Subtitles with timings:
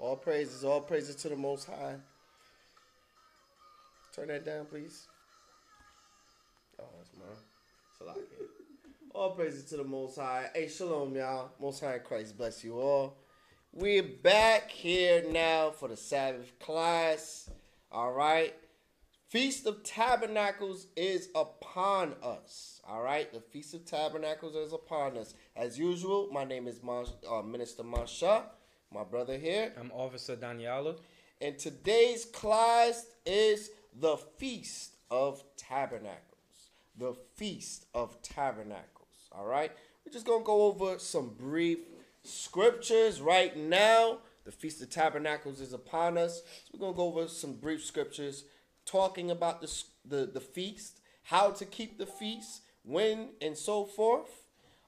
[0.00, 1.96] All praises, all praises to the Most High.
[4.14, 5.06] Turn that down, please.
[6.80, 7.36] Oh, that's mine.
[8.00, 8.46] Salakia.
[9.14, 10.48] All praises to the Most High.
[10.54, 11.50] Hey, shalom, y'all.
[11.60, 13.18] Most High Christ bless you all.
[13.74, 17.50] We're back here now for the Sabbath class.
[17.92, 18.54] All right.
[19.28, 22.80] Feast of Tabernacles is upon us.
[22.88, 23.30] All right.
[23.30, 25.34] The Feast of Tabernacles is upon us.
[25.54, 28.46] As usual, my name is Mon- uh, Minister Masha,
[28.92, 29.72] my brother here.
[29.78, 30.96] I'm Officer Daniela.
[31.40, 36.18] And today's class is the Feast of Tabernacles.
[36.98, 39.28] The Feast of Tabernacles.
[39.30, 39.70] All right.
[40.04, 41.78] We're just going to go over some brief
[42.24, 44.18] scriptures right now.
[44.44, 46.38] The Feast of Tabernacles is upon us.
[46.38, 48.44] So we're going to go over some brief scriptures
[48.86, 54.46] talking about the, the, the feast, how to keep the feast, when, and so forth.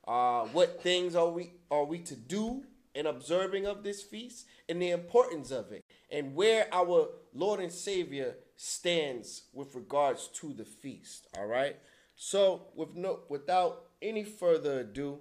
[0.09, 4.81] Uh, what things are we are we to do in observing of this feast and
[4.81, 10.65] the importance of it and where our Lord and Savior stands with regards to the
[10.65, 11.27] feast.
[11.39, 11.77] All right.
[12.15, 15.19] So with no without any further ado,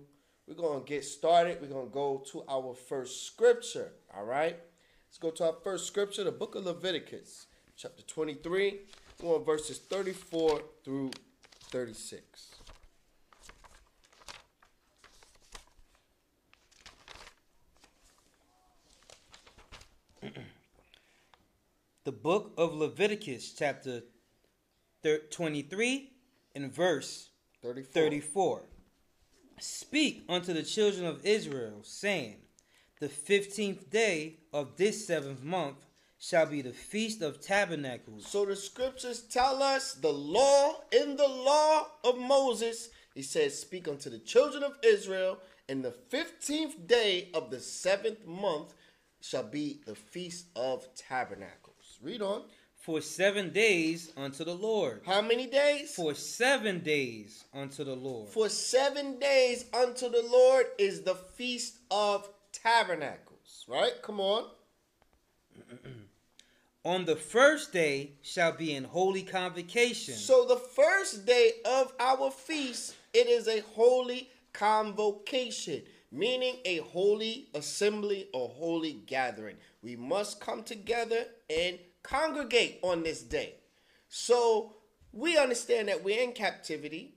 [0.47, 1.59] we're gonna get started.
[1.61, 3.93] We're gonna go to our first scripture.
[4.15, 4.59] All right.
[5.07, 8.79] Let's go to our first scripture, the book of Leviticus, chapter 23,
[9.21, 11.11] we're on verses 34 through
[11.71, 12.60] 36.
[22.03, 24.01] The book of Leviticus, chapter
[25.03, 26.11] 23,
[26.55, 27.29] and verse
[27.61, 27.93] 34.
[27.93, 28.61] 34.
[29.59, 32.37] Speak unto the children of Israel, saying,
[32.99, 35.85] The fifteenth day of this seventh month
[36.17, 38.25] shall be the feast of tabernacles.
[38.25, 42.89] So the scriptures tell us the law in the law of Moses.
[43.13, 45.37] He says, Speak unto the children of Israel,
[45.69, 48.73] and the fifteenth day of the seventh month
[49.21, 51.60] shall be the feast of tabernacles.
[52.01, 52.43] Read on.
[52.73, 55.01] For seven days unto the Lord.
[55.05, 55.93] How many days?
[55.93, 58.29] For seven days unto the Lord.
[58.29, 63.65] For seven days unto the Lord is the feast of tabernacles.
[63.67, 63.93] Right?
[64.01, 64.45] Come on.
[66.83, 70.15] On the first day shall be an holy convocation.
[70.15, 77.49] So the first day of our feast, it is a holy convocation, meaning a holy
[77.53, 79.57] assembly or holy gathering.
[79.83, 83.55] We must come together and congregate on this day.
[84.09, 84.75] So
[85.13, 87.15] we understand that we're in captivity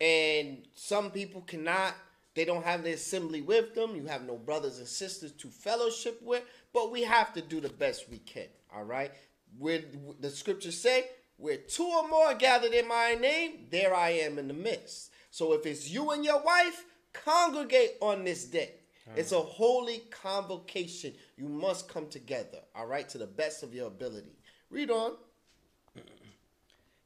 [0.00, 1.94] and some people cannot
[2.34, 6.20] they don't have the assembly with them you have no brothers and sisters to fellowship
[6.22, 6.42] with
[6.74, 9.12] but we have to do the best we can all right?
[9.58, 9.80] Where
[10.20, 11.06] the scriptures say
[11.38, 15.10] where two or more gathered in my name there i am in the midst.
[15.30, 18.72] So if it's you and your wife congregate on this day
[19.14, 23.86] it's a holy convocation you must come together all right to the best of your
[23.86, 24.36] ability
[24.70, 25.12] read on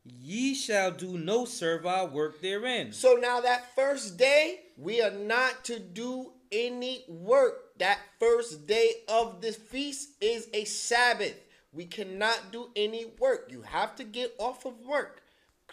[0.04, 2.92] Ye shall do no servile work therein.
[2.92, 7.78] So now that first day, we are not to do any work.
[7.78, 11.34] That first day of the feast is a Sabbath.
[11.72, 13.48] We cannot do any work.
[13.50, 15.22] You have to get off of work.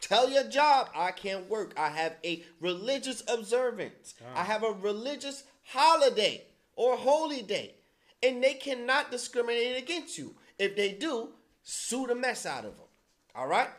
[0.02, 1.74] Tell your job, I can't work.
[1.76, 4.14] I have a religious observance.
[4.22, 4.42] Ah.
[4.42, 6.44] I have a religious holiday
[6.76, 7.76] or holy day.
[8.24, 10.36] And they cannot discriminate against you.
[10.58, 11.30] If they do,
[11.64, 12.88] sue the mess out of them.
[13.36, 13.70] All right?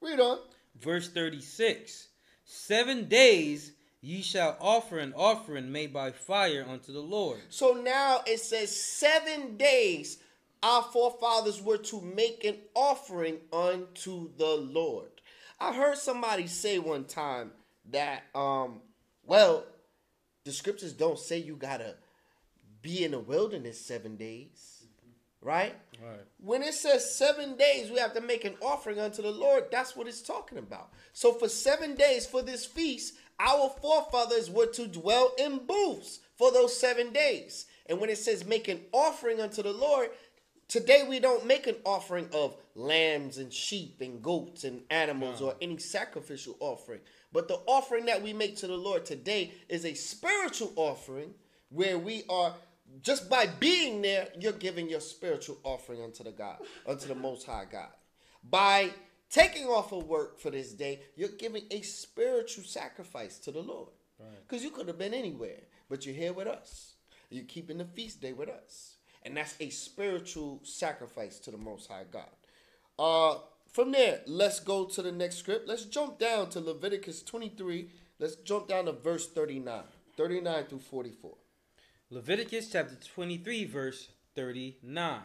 [0.00, 0.38] Read on.
[0.80, 2.08] Verse 36
[2.44, 7.40] Seven days ye shall offer an offering made by fire unto the Lord.
[7.48, 10.18] So now it says seven days
[10.62, 15.10] our forefathers were to make an offering unto the Lord.
[15.58, 17.52] I heard somebody say one time
[17.90, 18.80] that, um,
[19.24, 19.64] well,
[20.44, 21.96] the scriptures don't say you gotta
[22.82, 24.84] be in the wilderness seven days,
[25.42, 25.74] right?
[26.02, 26.20] Right.
[26.38, 29.64] When it says seven days, we have to make an offering unto the Lord.
[29.70, 30.90] That's what it's talking about.
[31.12, 36.50] So for seven days for this feast, our forefathers were to dwell in booths for
[36.52, 37.66] those seven days.
[37.86, 40.10] And when it says make an offering unto the Lord,
[40.68, 45.54] today we don't make an offering of lambs and sheep and goats and animals or
[45.60, 47.00] any sacrificial offering.
[47.32, 51.34] But the offering that we make to the Lord today is a spiritual offering
[51.68, 52.54] where we are
[53.02, 57.46] just by being there, you're giving your spiritual offering unto the God, unto the Most
[57.46, 57.90] High God.
[58.42, 58.90] By
[59.30, 63.90] taking off of work for this day, you're giving a spiritual sacrifice to the Lord.
[64.46, 66.94] Because you could have been anywhere, but you're here with us.
[67.30, 68.96] You're keeping the feast day with us.
[69.22, 72.28] And that's a spiritual sacrifice to the Most High God.
[72.98, 73.38] Uh,
[73.72, 75.68] from there, let's go to the next script.
[75.68, 77.88] Let's jump down to Leviticus 23.
[78.18, 79.82] Let's jump down to verse 39.
[80.16, 81.34] 39 through 44.
[82.10, 85.20] Leviticus chapter 23, verse 39.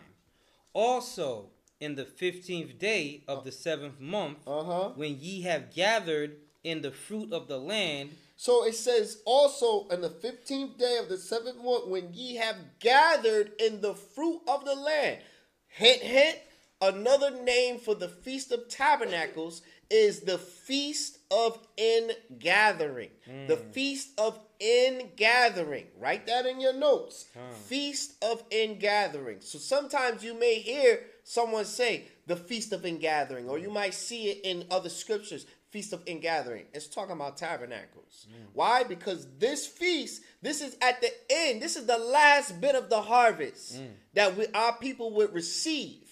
[0.74, 1.50] Also,
[1.80, 4.90] in the fifteenth day of the seventh month, Uh huh.
[4.96, 10.02] when ye have gathered in the fruit of the land, So it says also in
[10.02, 14.66] the fifteenth day of the seventh month, when ye have gathered in the fruit of
[14.66, 15.20] the land.
[15.68, 16.40] Hint, hint.
[16.82, 23.12] Another name for the feast of tabernacles is the feast of ingathering.
[23.48, 23.72] The hmm.
[23.72, 25.88] feast of ingathering.
[25.98, 27.26] Write that in your notes.
[27.66, 29.42] Feast of ingathering.
[29.42, 33.76] So sometimes you may hear someone say the feast of ingathering, or you hmm.
[33.76, 35.46] might see it in other scriptures.
[35.72, 36.68] Feast of Ingathering.
[36.74, 38.28] It's talking about tabernacles.
[38.30, 38.46] Hmm.
[38.54, 38.84] Why?
[38.86, 41.62] Because this feast, this is at the end.
[41.62, 43.82] This is the last bit of the harvest
[44.14, 46.05] that we, our people would receive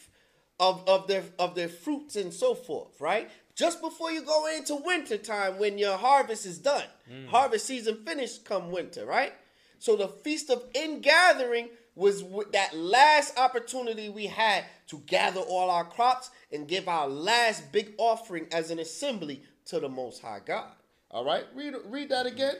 [0.68, 3.30] of, of their of their fruits and so forth, right?
[3.56, 6.88] Just before you go into winter time when your harvest is done.
[7.30, 9.34] Harvest season finished come winter, right?
[9.80, 15.86] So the feast of ingathering was that last opportunity we had to gather all our
[15.86, 20.72] crops and give our last big offering as an assembly to the Most High God.
[21.12, 22.56] All right, read read that again.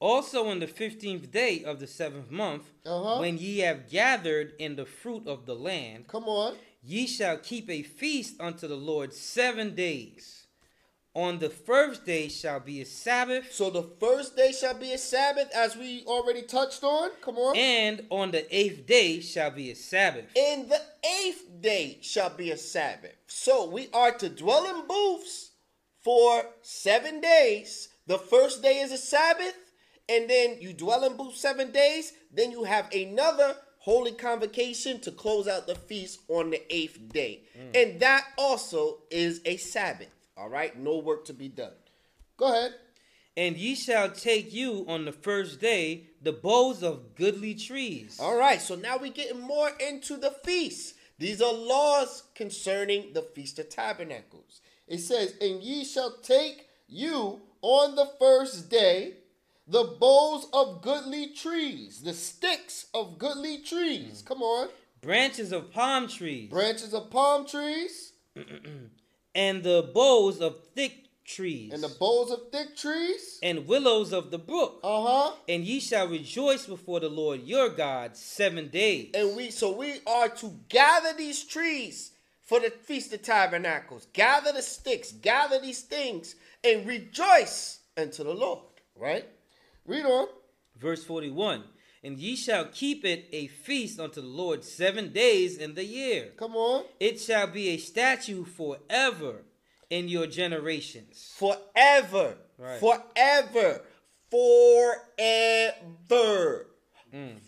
[0.00, 3.20] also on the fifteenth day of the seventh month, Uh-huh.
[3.20, 6.56] when ye have gathered in the fruit of the land, Come on.
[6.82, 10.46] Ye shall keep a feast unto the Lord seven days.
[11.12, 14.98] On the first day shall be a Sabbath, So the first day shall be a
[14.98, 17.10] Sabbath, as we already touched on.
[17.20, 17.56] Come on.
[17.56, 20.26] and on the eighth day shall be a Sabbath.
[20.36, 20.80] In the
[21.24, 23.16] eighth day shall be a Sabbath.
[23.26, 25.50] So we are to dwell in booths
[26.00, 27.88] for seven days.
[28.06, 29.56] The first day is a Sabbath,
[30.08, 32.12] and then you dwell in booths seven days.
[32.32, 37.42] Then you have another holy convocation to close out the feast on the eighth day.
[37.58, 37.82] Mm.
[37.82, 40.12] And that also is a Sabbath.
[40.36, 41.72] All right, no work to be done.
[42.36, 42.74] Go ahead.
[43.36, 48.18] And ye shall take you on the first day the boughs of goodly trees.
[48.20, 50.94] All right, so now we're getting more into the feast.
[51.18, 54.60] These are laws concerning the Feast of Tabernacles.
[54.88, 59.14] It says, And ye shall take you on the first day
[59.70, 64.22] the boughs of goodly trees, the sticks of goodly trees.
[64.26, 64.68] Come on.
[65.00, 68.12] branches of palm trees, Branches of palm trees
[69.34, 73.38] and the boughs of thick trees, and the boughs of thick trees.
[73.42, 74.80] and willows of the brook.
[74.82, 75.32] Uh huh.
[75.48, 79.10] And ye shall rejoice before the Lord your God seven days.
[79.14, 82.12] And we so we are to gather these trees
[82.42, 84.08] for the feast of tabernacles.
[84.12, 86.34] Gather the sticks, gather these things,
[86.64, 88.60] and rejoice unto the Lord.
[88.98, 89.26] Right?
[89.90, 90.28] Read on.
[90.78, 91.64] Verse 41
[92.04, 96.28] And ye shall keep it a feast unto the Lord seven days in the year.
[96.36, 96.84] Come on.
[97.00, 99.42] It shall be a statue forever
[99.90, 101.34] in your generations.
[101.36, 102.36] Forever.
[102.56, 102.78] Right.
[102.78, 103.82] Forever.
[104.30, 104.96] Forever.
[107.12, 107.40] Mm.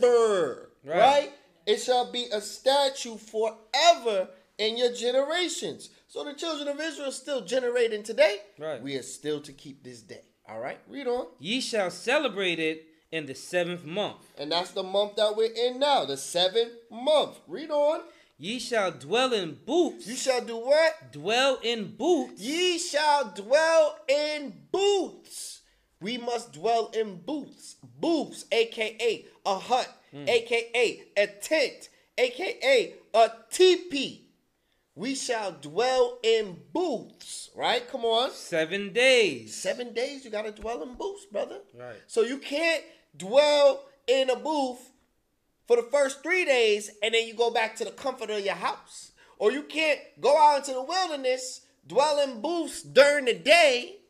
[0.00, 0.70] Forever.
[0.84, 0.98] Right.
[0.98, 1.32] right?
[1.66, 5.90] It shall be a statue forever in your generations.
[6.08, 8.38] So the children of Israel still generating today.
[8.58, 8.82] Right.
[8.82, 10.22] We are still to keep this day.
[10.48, 11.26] All right, read on.
[11.38, 14.32] Ye shall celebrate it in the seventh month.
[14.38, 17.38] And that's the month that we're in now, the seventh month.
[17.46, 18.00] Read on.
[18.38, 20.06] Ye shall dwell in booths.
[20.06, 21.12] You shall do what?
[21.12, 22.40] dwell in booths.
[22.40, 25.60] Ye shall dwell in booths.
[26.00, 27.76] We must dwell in booths.
[28.00, 30.28] Booths, aka a hut, hmm.
[30.28, 34.27] aka a tent, aka a teepee.
[34.98, 37.88] We shall dwell in booths, right?
[37.88, 38.32] Come on.
[38.32, 39.54] seven days.
[39.54, 41.60] Seven days you gotta dwell in booths, brother.
[41.72, 41.94] Right.
[42.08, 42.82] So you can't
[43.16, 44.90] dwell in a booth
[45.68, 48.56] for the first three days and then you go back to the comfort of your
[48.56, 49.12] house.
[49.38, 54.00] Or you can't go out into the wilderness, dwell in booths during the day,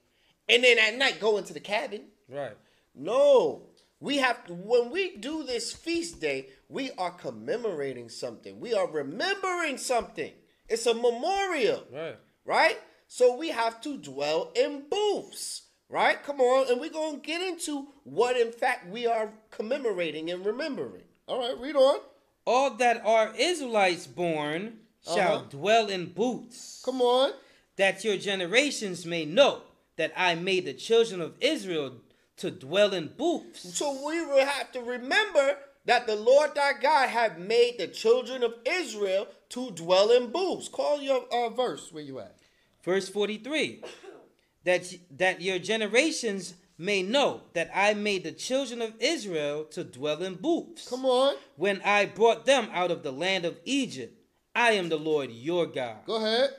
[0.49, 2.05] and then at night go into the cabin.
[2.31, 2.57] Right.
[2.95, 3.67] No.
[4.01, 8.59] We have to, when we do this feast day, we are commemorating something.
[8.59, 10.33] We are remembering something.
[10.69, 12.17] It's a memorial Right.
[12.45, 12.79] right?
[13.07, 16.23] So we have to dwell in booths, right?
[16.23, 21.05] Come on, and we're gonna get into what in fact we are commemorating and remembering.
[21.27, 22.01] All right, read on.
[22.47, 25.45] All that are Israelites born shall Uh-huh.
[25.51, 27.33] dwell in booths, Come on.
[27.77, 29.63] that your generations may know
[29.97, 32.01] that I made the children of Israel
[32.37, 33.77] to dwell in booths.
[33.77, 38.43] So we will have to remember that the Lord thy God had made the children
[38.43, 40.69] of Israel to dwell in booths.
[40.69, 42.37] Call your uh, verse where you at.
[42.85, 43.83] Verse 43
[44.65, 50.23] that, that your generations may know that I made the children of Israel to dwell
[50.23, 50.89] in booths.
[50.89, 51.35] Come on.
[51.57, 54.15] When I brought them out of the land of Egypt,
[54.55, 55.99] I am the Lord your God.
[56.07, 56.51] Go ahead.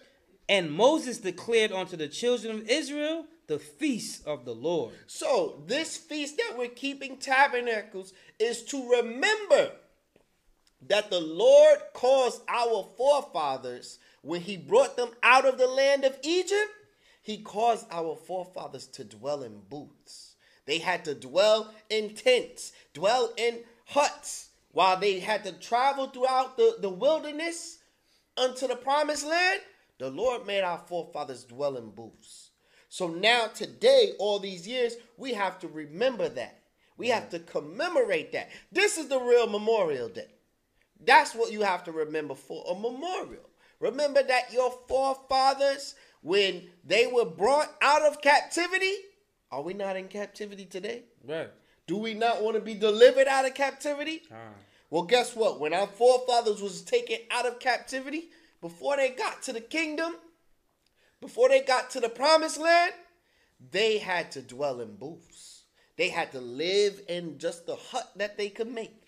[0.48, 4.94] And Moses declared unto the children of Israel the feast of the Lord.
[5.08, 9.72] So, this feast that we're keeping tabernacles is to remember
[10.88, 16.18] that the Lord caused our forefathers when he brought them out of the land of
[16.24, 16.72] Egypt,
[17.22, 20.36] he caused our forefathers to dwell in booths.
[20.66, 26.58] They had to dwell in tents, dwell in huts, while they had to travel throughout
[26.58, 27.80] the, the wilderness
[28.38, 29.62] unto the promised land.
[29.98, 32.52] The Lord made our forefathers dwell in booths.
[32.88, 36.60] So now, today, all these years, we have to remember that.
[36.98, 38.50] We have to commemorate that.
[38.72, 40.28] This is the real Memorial Day.
[41.06, 43.50] That's what you have to remember for a memorial.
[43.80, 48.94] Remember that your forefathers, when they were brought out of captivity,
[49.52, 51.04] are we not in captivity today?
[51.26, 51.50] Right.
[51.88, 54.24] Do we not want to be delivered out of captivity?
[54.32, 54.52] Ah.
[54.90, 55.60] Well, guess what?
[55.60, 58.30] When our forefathers was taken out of captivity,
[58.62, 60.16] before they got to the kingdom,
[61.22, 62.94] before they got to the promised land,
[63.72, 65.64] they had to dwell in booths.
[65.98, 68.99] They had to live in just the hut that they could make.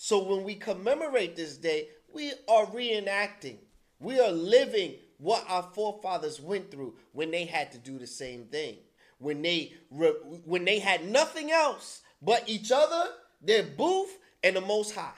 [0.00, 3.56] So when we commemorate this day, we are reenacting.
[3.98, 8.44] We are living what our forefathers went through when they had to do the same
[8.44, 8.76] thing.
[9.18, 13.08] When they when they had nothing else but each other,
[13.42, 15.10] their booth, and the Most High.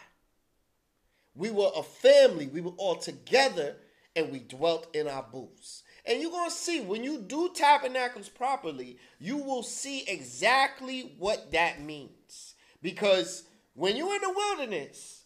[1.35, 2.47] We were a family.
[2.47, 3.77] We were all together,
[4.17, 5.83] and we dwelt in our booths.
[6.07, 11.83] And you're gonna see when you do tabernacles properly, you will see exactly what that
[11.83, 12.55] means.
[12.81, 15.25] Because when you're in the wilderness,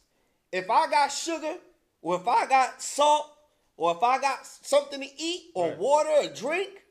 [0.53, 1.57] if I got sugar,
[2.03, 3.27] or if I got salt,
[3.77, 5.79] or if I got something to eat, or Right.
[5.79, 6.85] water, or drink,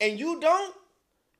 [0.00, 0.74] and you don't,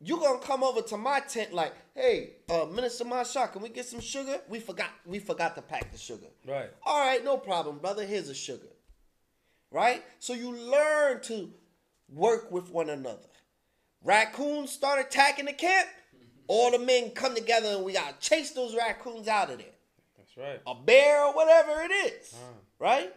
[0.00, 3.86] you're gonna come over to my tent like, hey, uh, Minister Masha, can we get
[3.86, 4.40] some sugar?
[4.48, 6.26] We forgot, we forgot to pack the sugar.
[6.46, 6.70] Right.
[6.84, 8.04] All right, no problem, brother.
[8.04, 8.68] Here's a sugar.
[9.70, 10.02] Right?
[10.18, 11.52] So you learn to
[12.08, 13.28] work with one another.
[14.02, 15.88] Raccoons start attacking the camp.
[16.48, 19.66] All the men come together and we gotta chase those raccoons out of there.
[20.16, 20.60] That's right.
[20.66, 22.34] A bear or whatever it is.
[22.34, 22.54] Ah.
[22.78, 23.12] Right?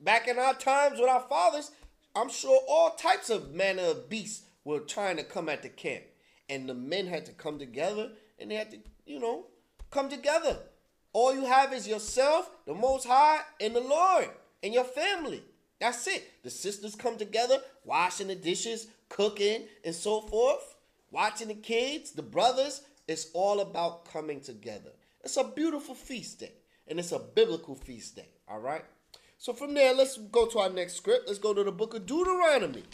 [0.00, 1.70] Back in our times with our fathers,
[2.14, 6.04] I'm sure all types of manner of beasts were trying to come at the camp.
[6.48, 9.46] And the men had to come together and they had to, you know,
[9.90, 10.58] come together.
[11.12, 14.28] All you have is yourself, the Most High, and the Lord,
[14.62, 15.42] and your family.
[15.80, 16.42] That's it.
[16.42, 20.75] The sisters come together, washing the dishes, cooking, and so forth,
[21.10, 22.82] watching the kids, the brothers.
[23.08, 24.90] It's all about coming together.
[25.22, 26.52] It's a beautiful feast day,
[26.88, 28.28] and it's a biblical feast day.
[28.48, 28.84] All right.
[29.38, 31.26] So from there, let's go to our next script.
[31.26, 32.84] Let's go to the book of Deuteronomy.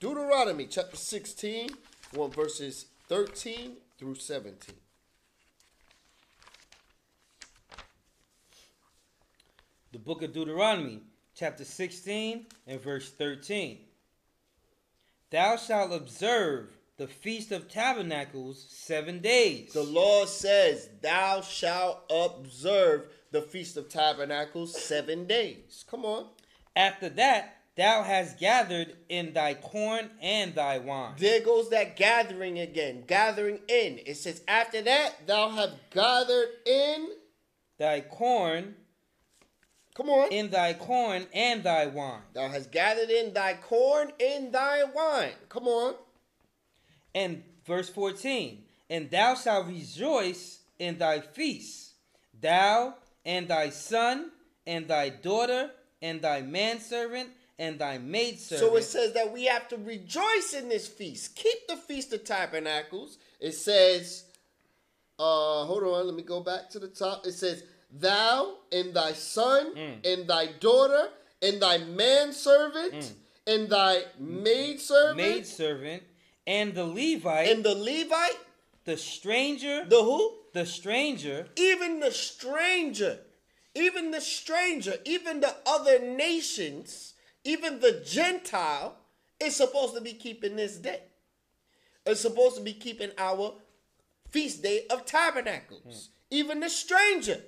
[0.00, 1.70] Deuteronomy chapter 16,
[2.14, 4.74] 1 verses 13 through 17.
[9.92, 11.00] The book of Deuteronomy,
[11.34, 13.78] chapter 16 and verse 13.
[15.30, 19.72] Thou shalt observe the feast of tabernacles seven days.
[19.72, 25.82] The Lord says, Thou shalt observe the Feast of Tabernacles seven days.
[25.90, 26.26] Come on.
[26.76, 31.14] After that, thou hast gathered in thy corn and thy wine.
[31.16, 33.04] There goes that gathering again.
[33.06, 34.00] Gathering in.
[34.04, 37.08] It says, After that, thou have gathered in.
[37.78, 38.74] Thy corn,
[39.94, 40.30] Come on.
[40.30, 42.20] in thy corn and thy wine.
[42.34, 45.32] Thou hast gathered in thy corn and thy wine.
[45.48, 45.94] Come on.
[47.14, 51.92] And verse 14, and thou shalt rejoice in thy feasts,
[52.40, 52.94] thou
[53.24, 54.30] and thy son
[54.66, 55.70] and thy daughter
[56.00, 58.70] and thy manservant and thy maidservant.
[58.70, 61.36] So it says that we have to rejoice in this feast.
[61.36, 63.18] Keep the Feast of Tabernacles.
[63.38, 64.24] It says,
[65.18, 67.26] uh, hold on, let me go back to the top.
[67.26, 69.72] It says, Thou and thy son
[70.04, 71.08] and thy daughter
[71.42, 73.12] and thy manservant
[73.46, 76.02] and thy maidservant maidservant
[76.46, 78.38] and the Levite, and the Levite,
[78.84, 80.36] the stranger, the who?
[80.52, 83.18] the stranger, Even the stranger,
[83.74, 88.96] even the stranger, even the other nations, even the Gentile
[89.38, 91.00] is supposed to be keeping this day.
[92.04, 93.54] It's supposed to be keeping our
[94.30, 96.10] feast day of tabernacles.
[96.30, 97.40] Even the stranger.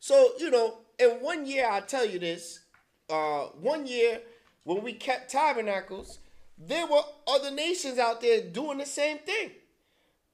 [0.00, 2.60] So, you know, in one year, I'll tell you this.
[3.08, 4.20] Uh, one year
[4.64, 6.18] when we kept tabernacles,
[6.68, 9.50] there were other nations out there doing the same thing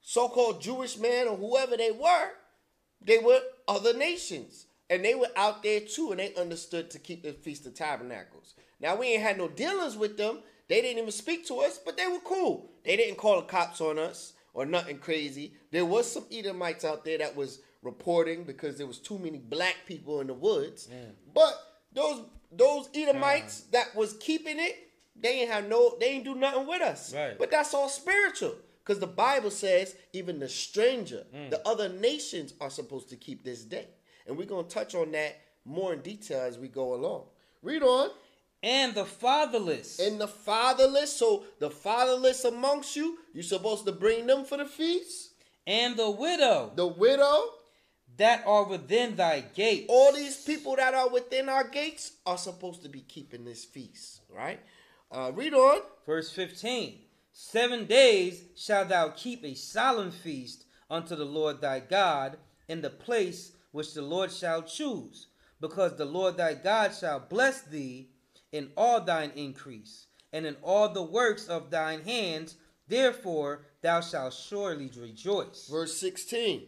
[0.00, 2.30] so-called Jewish men or whoever they were,
[3.04, 4.64] they were other nations.
[4.88, 8.54] And they were out there too, and they understood to keep the Feast of Tabernacles.
[8.80, 10.38] Now we ain't had no dealings with them.
[10.68, 12.70] They didn't even speak to us, but they were cool.
[12.84, 15.52] They didn't call the cops on us or nothing crazy.
[15.70, 19.76] There was some Edomites out there that was reporting because there was too many black
[19.84, 20.88] people in the woods.
[21.34, 21.52] But
[21.92, 24.87] those those Edomites that was keeping it,
[25.20, 27.14] they ain't have no, they ain't do nothing with us.
[27.14, 27.38] Right.
[27.38, 28.54] But that's all spiritual.
[28.84, 31.50] Because the Bible says even the stranger, Mm.
[31.50, 33.88] the other nations are supposed to keep this day.
[34.26, 37.26] And we're gonna touch on that more in detail as we go along.
[37.62, 38.10] Read on.
[38.62, 40.00] And the fatherless.
[40.00, 44.64] And the fatherless, so the fatherless amongst you, you're supposed to bring them for the
[44.66, 45.32] feast.
[45.66, 47.52] and the widow The widow,
[48.16, 49.84] that are within thy gate.
[49.88, 54.22] all these people that are within our gates are supposed to be keeping this feast,
[54.28, 54.58] right?
[55.10, 55.80] Uh, read on.
[56.06, 56.98] Verse 15
[57.32, 62.90] Seven days shalt thou keep a solemn feast unto the Lord thy God in the
[62.90, 65.28] place which the Lord shall choose,
[65.60, 68.10] because the Lord thy God shall bless thee
[68.52, 72.56] in all thine increase and in all the works of thine hands.
[72.86, 75.68] Therefore thou shalt surely rejoice.
[75.70, 76.66] Verse 16.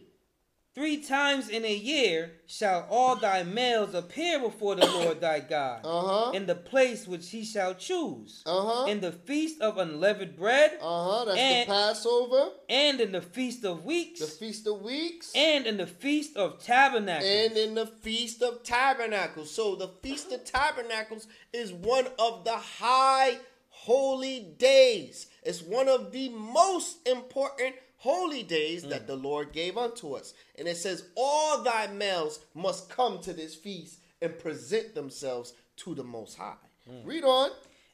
[0.73, 5.81] Three times in a year shall all thy males appear before the Lord thy God
[5.83, 6.31] Uh-huh.
[6.31, 8.85] in the place which he shall choose, Uh-huh.
[8.85, 11.25] in the feast of unleavened bread, Uh-huh.
[11.25, 15.67] That's And- the Passover, and in the feast of weeks, the Feast of Weeks, and
[15.67, 17.29] in the feast of tabernacles.
[17.29, 19.51] and in the Feast of Tabernacles.
[19.51, 25.27] So the Feast of Tabernacles is one of the high holy days.
[25.43, 29.07] It's one of the most important holy days that mm.
[29.07, 30.33] the Lord gave unto us.
[30.57, 35.93] And it says, All thy males must come to this feast and present themselves to
[35.93, 36.55] the Most High.
[36.89, 37.05] Mm.
[37.05, 37.51] Read on.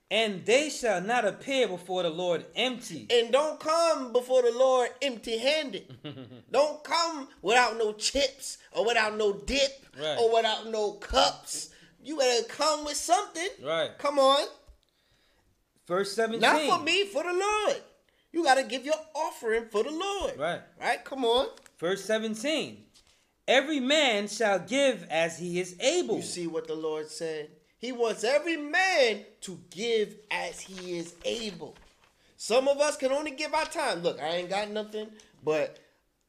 [0.09, 3.05] and they shall not appear before the Lord empty.
[3.09, 5.93] And don't come before the Lord empty handed.
[6.51, 10.17] don't come without no chips or without no dip Right.
[10.19, 11.71] or without no cups.
[12.01, 13.49] You better come with something.
[13.61, 13.89] Right.
[13.97, 14.47] Come on.
[15.87, 16.39] Verse 17.
[16.39, 17.81] Not for me, for the Lord.
[18.31, 20.37] You got to give your offering for the Lord.
[20.37, 20.61] Right.
[20.79, 21.03] Right?
[21.03, 21.47] Come on.
[21.79, 22.83] Verse 17.
[23.47, 26.17] Every man shall give as he is able.
[26.17, 27.49] You see what the Lord said?
[27.77, 31.75] He wants every man to give as he is able.
[32.35, 34.01] Some of us can only give our time.
[34.01, 35.07] Look, I ain't got nothing,
[35.43, 35.79] but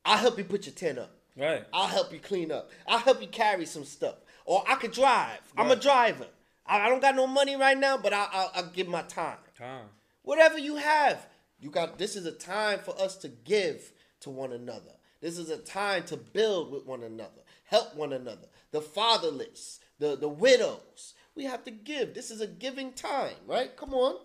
[0.04, 1.10] I'll help you put your tent up.
[1.36, 1.64] Right.
[1.72, 2.70] I'll help you clean up.
[2.86, 4.16] I'll help you carry some stuff.
[4.44, 5.40] Or I could drive.
[5.56, 6.26] I'm a driver.
[6.66, 9.38] I, don't got no money right now, but I, I, I'll give my time.
[9.56, 9.86] Time.
[10.22, 11.26] Whatever you have,
[11.60, 11.98] you got.
[11.98, 14.92] This is a time for us to give to one another.
[15.20, 18.48] This is a time to build with one another, help one another.
[18.70, 21.14] The fatherless, the the widows.
[21.34, 22.14] We have to give.
[22.14, 23.76] This is a giving time, right?
[23.76, 24.16] Come on.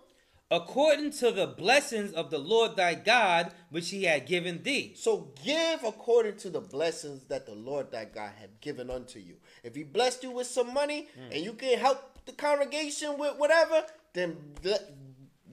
[0.50, 4.92] According to the blessings of the Lord thy God, which he had given thee.
[4.94, 9.36] So give according to the blessings that the Lord thy God had given unto you.
[9.62, 11.32] If he blessed you with some money hmm.
[11.32, 14.36] and you can help the congregation with whatever, then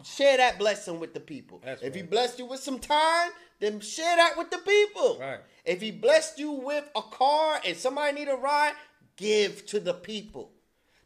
[0.03, 1.61] share that blessing with the people.
[1.63, 5.17] That's if he blessed you with some time, then share that with the people.
[5.19, 5.39] Right.
[5.65, 8.73] If he blessed you with a car and somebody need a ride,
[9.17, 10.51] give to the people.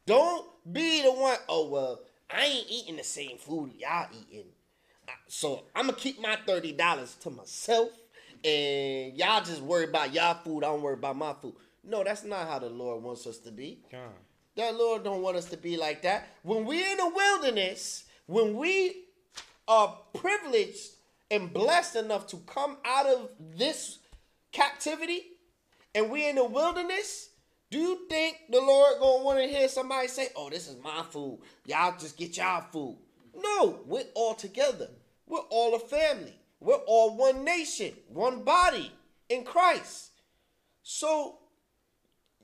[0.06, 4.46] Don't be the one, oh well, I ain't eating the same food y'all eating.
[5.28, 7.90] So I'm gonna keep my thirty dollars to myself,
[8.44, 10.64] and y'all just worry about y'all food.
[10.64, 11.56] I don't worry about my food.
[11.84, 13.80] No, that's not how the Lord wants us to be.
[13.92, 14.10] Time.
[14.56, 16.28] That Lord don't want us to be like that.
[16.44, 19.04] When we're in the wilderness, when we
[19.68, 20.92] are privileged
[21.32, 24.00] and blessed enough to come out of this
[24.52, 25.24] captivity,
[25.94, 27.30] and we're in the wilderness,
[27.72, 31.04] do you think the Lord gonna want to hear somebody say, "Oh, this is my
[31.04, 31.40] food.
[31.66, 32.98] Y'all just get y'all food"?
[33.34, 34.90] No, we're all together.
[35.26, 36.40] We're all a family.
[36.60, 38.92] We're all one nation, one body
[39.30, 40.12] in Christ.
[40.84, 41.40] So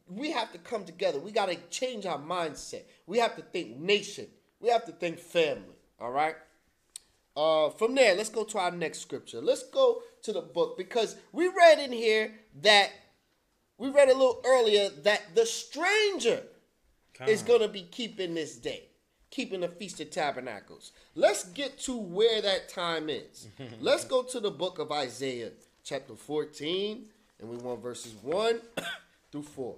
[0.07, 1.19] we have to come together.
[1.19, 2.83] We got to change our mindset.
[3.05, 4.27] We have to think nation.
[4.61, 5.75] We have to think family.
[5.99, 6.35] All right.
[7.35, 9.41] Uh, from there, let's go to our next scripture.
[9.41, 12.91] Let's go to the book because we read in here that
[13.77, 16.43] we read a little earlier that the stranger
[17.27, 18.83] is going to be keeping this day,
[19.29, 20.91] keeping the Feast of Tabernacles.
[21.15, 23.47] Let's get to where that time is.
[23.81, 25.51] Let's go to the book of Isaiah,
[25.83, 27.05] chapter 14,
[27.39, 28.61] and we want verses 1
[29.31, 29.75] through 4.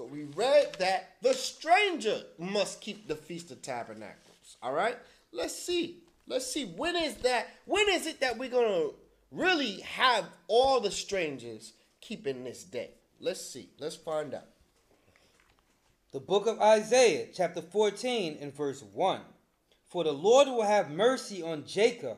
[0.00, 4.56] So we read that the stranger must keep the Feast of Tabernacles.
[4.62, 4.96] All right?
[5.30, 5.98] Let's see.
[6.26, 6.64] Let's see.
[6.64, 7.48] When is that?
[7.66, 8.94] When is it that we're going to
[9.30, 12.92] really have all the strangers keeping this day?
[13.20, 13.68] Let's see.
[13.78, 14.46] Let's find out.
[16.14, 19.20] The book of Isaiah, chapter 14, and verse 1.
[19.90, 22.16] For the Lord will have mercy on Jacob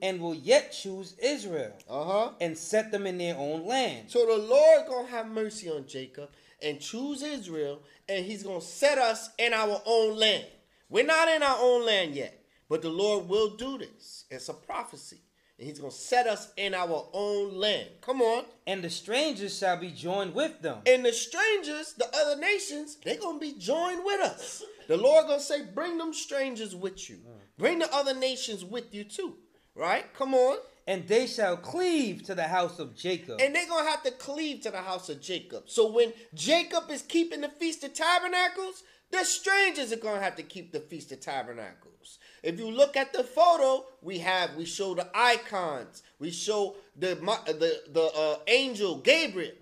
[0.00, 2.30] and will yet choose Israel Uh huh.
[2.40, 4.10] and set them in their own land.
[4.10, 6.30] So the Lord going to have mercy on Jacob
[6.62, 10.46] and choose Israel, and he's going to set us in our own land.
[10.88, 14.24] We're not in our own land yet, but the Lord will do this.
[14.30, 15.18] It's a prophecy.
[15.58, 17.88] And he's going to set us in our own land.
[18.00, 18.44] Come on.
[18.66, 20.78] And the strangers shall be joined with them.
[20.86, 24.62] And the strangers, the other nations, they're going to be joined with us.
[24.88, 27.16] The Lord going to say, bring them strangers with you.
[27.16, 27.58] Mm.
[27.58, 29.36] Bring the other nations with you too.
[29.74, 30.12] Right?
[30.14, 30.56] Come on.
[30.90, 33.40] And they shall cleave to the house of Jacob.
[33.40, 35.70] And they're going to have to cleave to the house of Jacob.
[35.70, 40.34] So when Jacob is keeping the Feast of Tabernacles, the strangers are going to have
[40.34, 42.18] to keep the Feast of Tabernacles.
[42.42, 47.14] If you look at the photo, we have we show the icons, we show the
[47.14, 49.52] the the uh, angel Gabriel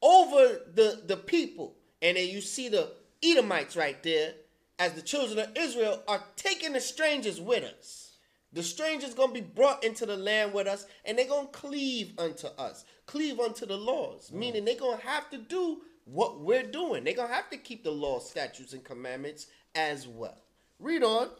[0.00, 4.32] over the the people, and then you see the Edomites right there
[4.78, 8.03] as the children of Israel are taking the strangers with us.
[8.54, 12.46] The strangers gonna be brought into the land with us, and they're gonna cleave unto
[12.46, 14.38] us, cleave unto the laws, mm.
[14.38, 17.04] meaning they're gonna have to do what we're doing.
[17.04, 20.38] They're gonna have to keep the law, statutes, and commandments as well.
[20.78, 21.30] Read on.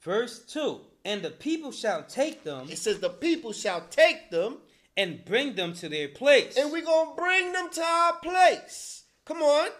[0.00, 2.68] Verse 2 And the people shall take them.
[2.70, 4.58] It says, The people shall take them.
[4.96, 6.56] And bring them to their place.
[6.56, 9.02] And we're going to bring them to our place.
[9.24, 9.70] Come on.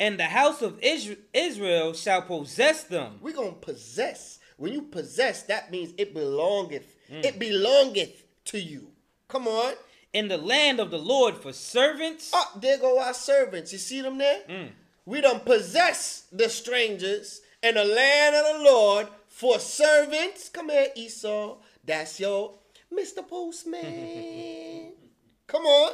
[0.00, 3.18] And the house of Israel shall possess them.
[3.20, 4.35] We're going to possess.
[4.56, 6.96] When you possess, that means it belongeth.
[7.10, 7.24] Mm.
[7.24, 8.88] It belongeth to you.
[9.28, 9.74] Come on.
[10.12, 12.30] In the land of the Lord for servants.
[12.32, 13.72] Oh, there go our servants.
[13.72, 14.40] You see them there?
[14.48, 14.68] Mm.
[15.04, 20.48] We don't possess the strangers in the land of the Lord for servants.
[20.48, 21.56] Come here, Esau.
[21.84, 22.54] That's your
[22.92, 23.26] Mr.
[23.26, 24.92] Postman.
[25.46, 25.92] Come on.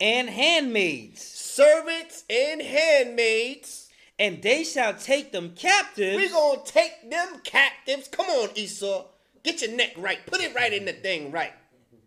[0.00, 1.22] And handmaids.
[1.22, 3.89] Servants and handmaids.
[4.20, 6.16] And they shall take them captives.
[6.16, 8.06] We're going to take them captives.
[8.06, 9.06] Come on, Esau.
[9.42, 10.24] Get your neck right.
[10.26, 11.54] Put it right in the thing right.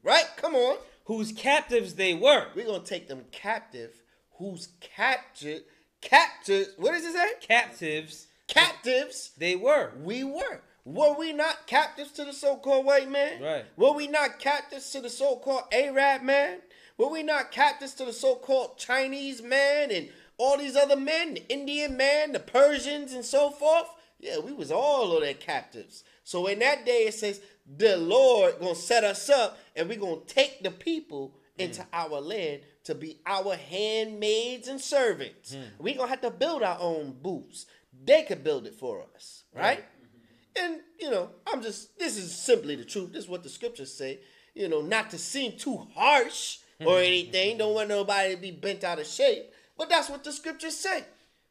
[0.02, 0.28] Right?
[0.38, 0.78] Come on.
[1.06, 2.48] Whose captives they were.
[2.56, 4.02] We're going to take them captive.
[4.38, 5.64] Whose captured.
[6.00, 6.70] Captives.
[6.78, 7.32] What does it say?
[7.42, 9.32] Captives captives.
[9.38, 9.92] They were.
[10.02, 10.62] We were.
[10.86, 13.42] Were we not captives to the so-called white man?
[13.42, 13.66] Right.
[13.78, 16.60] Were we not captives to the so-called Arab man?
[16.98, 21.48] Were we not captives to the so-called Chinese man and all these other men, the
[21.50, 23.88] Indian man, the Persians, and so forth?
[24.20, 26.04] Yeah, we was all of their captives.
[26.24, 30.22] So in that day, it says the Lord gonna set us up, and we gonna
[30.28, 31.88] take the people into mm.
[31.94, 35.56] our land to be our handmaids and servants.
[35.56, 35.64] Mm.
[35.80, 37.66] we gonna have to build our own booths.
[38.06, 39.80] They could build it for us, right?
[39.80, 40.66] Mm-hmm.
[40.66, 43.14] And you know, I'm just this is simply the truth.
[43.14, 44.20] This is what the scriptures say.
[44.54, 47.58] You know, not to seem too harsh or anything.
[47.58, 49.52] Don't want nobody to be bent out of shape.
[49.78, 51.06] But that's what the scriptures say.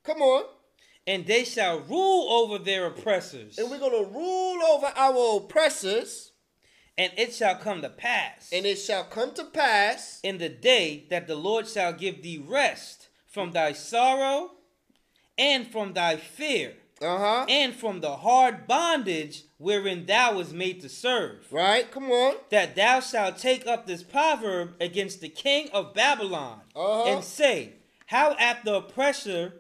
[0.05, 0.45] Come on.
[1.07, 3.59] And they shall rule over their oppressors.
[3.59, 6.33] And we're gonna rule over our oppressors.
[6.97, 8.51] And it shall come to pass.
[8.53, 10.21] And it shall come to pass.
[10.23, 14.51] In the day that the Lord shall give thee rest from thy sorrow
[15.39, 17.47] and from thy fear, uh-huh.
[17.49, 21.47] and from the hard bondage wherein thou was made to serve.
[21.51, 22.37] Right, come on.
[22.51, 27.05] That thou shalt take up this proverb against the king of Babylon, uh-huh.
[27.05, 27.73] and say,
[28.13, 29.55] How at the oppressor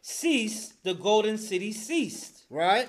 [0.00, 2.44] ceased, the golden city ceased.
[2.48, 2.88] Right?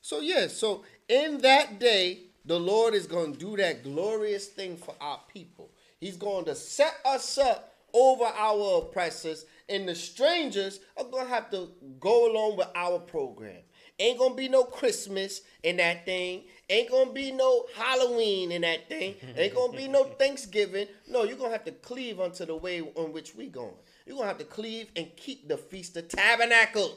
[0.00, 4.46] So, yes, yeah, so in that day, the Lord is going to do that glorious
[4.46, 5.72] thing for our people.
[6.00, 11.50] He's going to set us up over our oppressors and the strangers are gonna have
[11.50, 13.62] to go along with our program.
[13.98, 16.44] Ain't gonna be no Christmas in that thing.
[16.68, 19.14] Ain't gonna be no Halloween in that thing.
[19.36, 20.86] Ain't gonna be no Thanksgiving.
[21.08, 23.74] No, you're gonna have to cleave unto the way on which we going.
[24.06, 26.96] You're gonna have to cleave and keep the Feast of Tabernacle.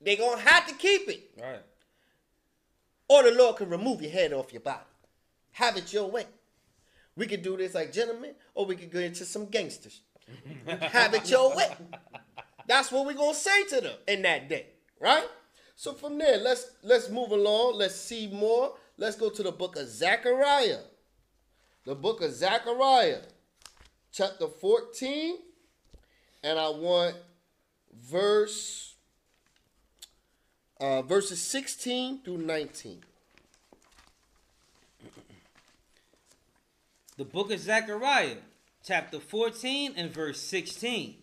[0.00, 1.30] They're gonna have to keep it.
[1.40, 1.62] Right.
[3.08, 4.80] Or the Lord can remove your head off your body.
[5.52, 6.26] Have it your way.
[7.14, 10.02] We could do this like gentlemen, or we could go into some gangsters.
[10.80, 11.70] Have it your way.
[12.66, 14.66] That's what we're gonna say to them in that day,
[15.00, 15.26] right?
[15.74, 17.74] So from there, let's let's move along.
[17.76, 18.74] Let's see more.
[18.96, 20.80] Let's go to the book of Zechariah.
[21.84, 23.22] The book of Zechariah,
[24.12, 25.38] chapter 14,
[26.42, 27.16] and I want
[27.92, 28.94] verse
[30.80, 33.02] uh, verses 16 through 19.
[37.16, 38.36] The book of Zechariah,
[38.84, 41.16] chapter 14 and verse 16.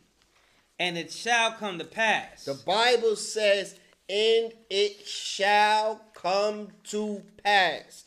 [0.78, 2.44] And it shall come to pass.
[2.44, 8.04] The Bible says, and it shall come to pass.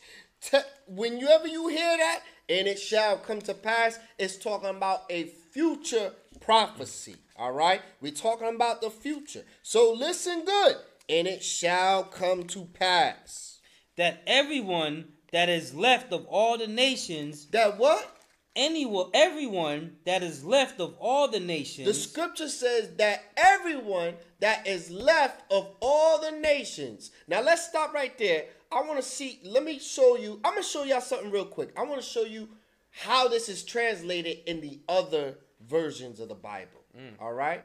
[0.87, 6.13] whenever you hear that, and it shall come to pass, it's talking about a future
[6.49, 7.15] prophecy.
[7.37, 7.79] All right?
[8.01, 9.43] We're talking about the future.
[9.61, 10.77] So listen good.
[11.07, 13.59] And it shall come to pass.
[13.97, 17.45] That everyone that is left of all the nations.
[17.51, 18.15] That what?
[18.55, 21.87] anyone, everyone that is left of all the nations.
[21.87, 27.11] The scripture says that everyone that is left of all the nations.
[27.27, 28.45] Now let's stop right there.
[28.71, 31.45] I want to see, let me show you, I'm going to show y'all something real
[31.45, 31.71] quick.
[31.77, 32.49] I want to show you
[32.89, 36.85] how this is translated in the other versions of the Bible.
[37.19, 37.63] All right?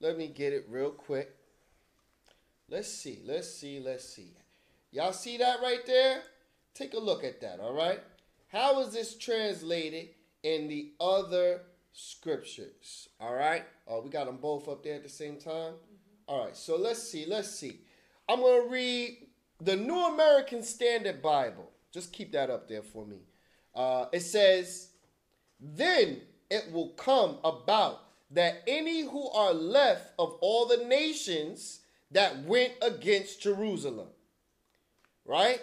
[0.00, 1.34] Let me get it real quick.
[2.68, 4.32] Let's see, let's see, let's see.
[4.90, 6.22] Y'all see that right there?
[6.74, 8.00] Take a look at that, all right?
[8.48, 10.08] How is this translated
[10.42, 13.08] in the other scriptures?
[13.20, 13.64] All right?
[13.86, 15.74] Oh, we got them both up there at the same time?
[16.26, 17.80] All right, so let's see, let's see.
[18.28, 19.28] I'm going to read
[19.60, 21.70] the New American Standard Bible.
[21.92, 23.20] Just keep that up there for me.
[23.74, 24.90] Uh, it says,
[25.60, 31.80] Then it will come about that any who are left of all the nations
[32.10, 34.08] that went against Jerusalem,
[35.24, 35.60] right?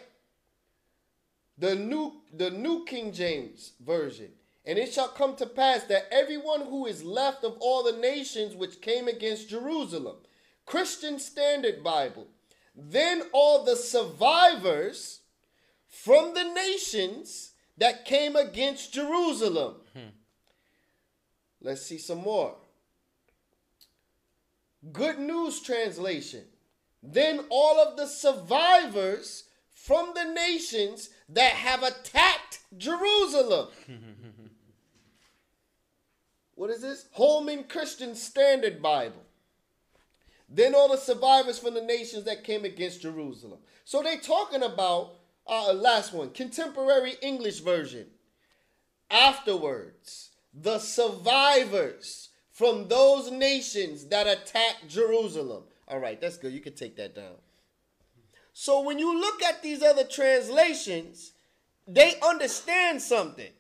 [1.58, 4.30] The new the new King James version.
[4.66, 8.56] And it shall come to pass that everyone who is left of all the nations
[8.56, 10.16] which came against Jerusalem,
[10.66, 12.28] Christian Standard Bible,
[12.74, 15.20] then all the survivors
[15.88, 19.76] from the nations that came against Jerusalem.
[21.64, 22.56] Let's see some more.
[24.92, 26.44] Good News Translation.
[27.02, 33.70] Then all of the survivors from the nations that have attacked Jerusalem.
[36.56, 37.06] what is this?
[37.14, 39.24] Holman Christian Standard Bible.
[40.50, 43.60] Then all the survivors from the nations that came against Jerusalem.
[43.86, 45.16] So they're talking about
[45.48, 48.08] uh, last one, contemporary English version.
[49.10, 55.64] Afterwards, the survivors from those nations that attacked Jerusalem.
[55.88, 56.54] All right, that's good.
[56.54, 57.36] You can take that down.
[58.54, 61.34] So when you look at these other translations,
[61.88, 63.52] they understand something.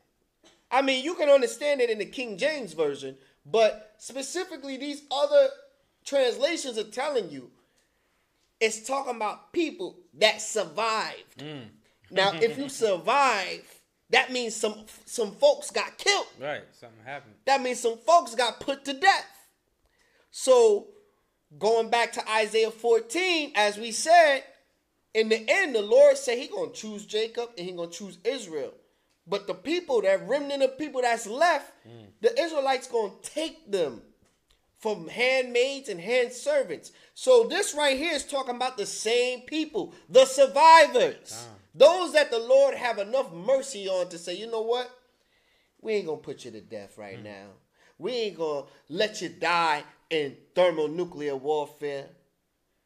[0.71, 5.49] I mean, you can understand it in the King James version, but specifically these other
[6.05, 7.51] translations are telling you
[8.59, 11.39] it's talking about people that survived.
[11.39, 11.65] Mm.
[12.11, 16.27] Now, if you survive, that means some some folks got killed.
[16.39, 17.35] right, something happened.
[17.45, 19.25] That means some folks got put to death.
[20.31, 20.87] So,
[21.57, 24.43] going back to Isaiah 14, as we said,
[25.13, 28.73] in the end, the Lord said He gonna choose Jacob and He gonna choose Israel.
[29.25, 32.05] But the people, that remnant of people that's left, hmm.
[32.21, 34.01] the Israelites gonna take them
[34.79, 36.91] from handmaids and hand servants.
[37.13, 41.47] So this right here is talking about the same people, the survivors.
[41.73, 44.89] Those that the Lord have enough mercy on to say, you know what?
[45.81, 47.23] We ain't gonna put you to death right hmm.
[47.23, 47.47] now.
[47.97, 52.07] We ain't gonna let you die in thermonuclear warfare.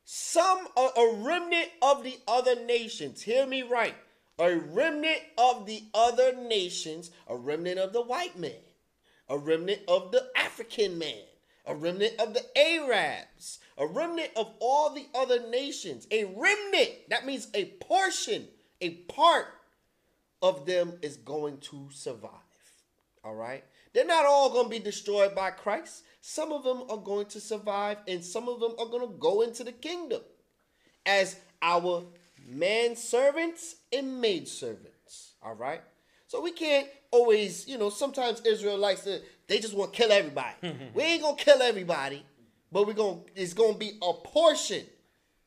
[0.04, 3.96] Some a, a remnant of the other nations, hear me right.
[4.40, 8.52] A remnant of the other nations, a remnant of the white man,
[9.28, 11.24] a remnant of the African man,
[11.66, 16.08] a remnant of the Arabs, a remnant of all the other nations.
[16.12, 18.48] A remnant, that means a portion,
[18.82, 19.48] a part
[20.42, 22.32] of them is going to survive.
[23.24, 23.64] All right?
[23.94, 26.04] They're not all going to be destroyed by Christ.
[26.22, 29.42] Some of them are going to survive, and some of them are going to go
[29.42, 30.22] into the kingdom
[31.06, 32.04] as our
[32.50, 35.34] manservants and maidservants.
[35.42, 35.82] All right?
[36.28, 39.98] So we can't always, you know, sometimes Israel likes to, uh, they just want to
[39.98, 40.56] kill everybody.
[40.94, 42.26] we ain't going to kill everybody,
[42.72, 44.86] but we're going to, it's going to be a portion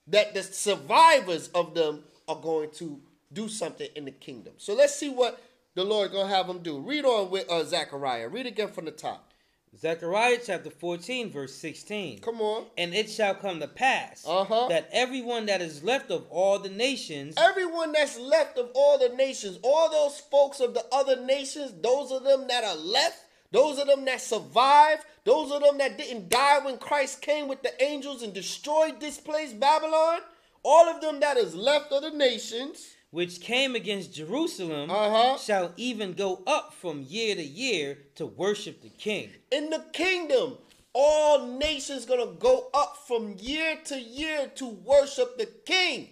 [0.07, 3.01] that the survivors of them are going to
[3.33, 4.55] do something in the kingdom.
[4.59, 5.41] So let's see what
[5.75, 6.79] the Lord going to have them do.
[6.81, 8.29] Read on with uh, Zechariah.
[8.29, 9.33] Read again from the top.
[9.79, 12.19] Zechariah chapter 14, verse 16.
[12.21, 12.65] Come on.
[12.77, 14.67] And it shall come to pass Uh-huh.
[14.69, 19.11] that everyone that is left of all the nations Everyone that's left of all the
[19.11, 23.19] nations, all those folks of the other nations, those of them that are left,
[23.53, 27.63] those of them that survived, those of them that didn't die when Christ came with
[27.63, 30.19] the angels and destroyed this place, Babylon,
[30.65, 35.37] all of them that is left of the nations, which came against Jerusalem Uh-huh.
[35.39, 39.31] shall even go up from year to year to worship the king.
[39.51, 40.59] in the kingdom,
[40.93, 46.09] all nations gonna go up from year to year to worship the King,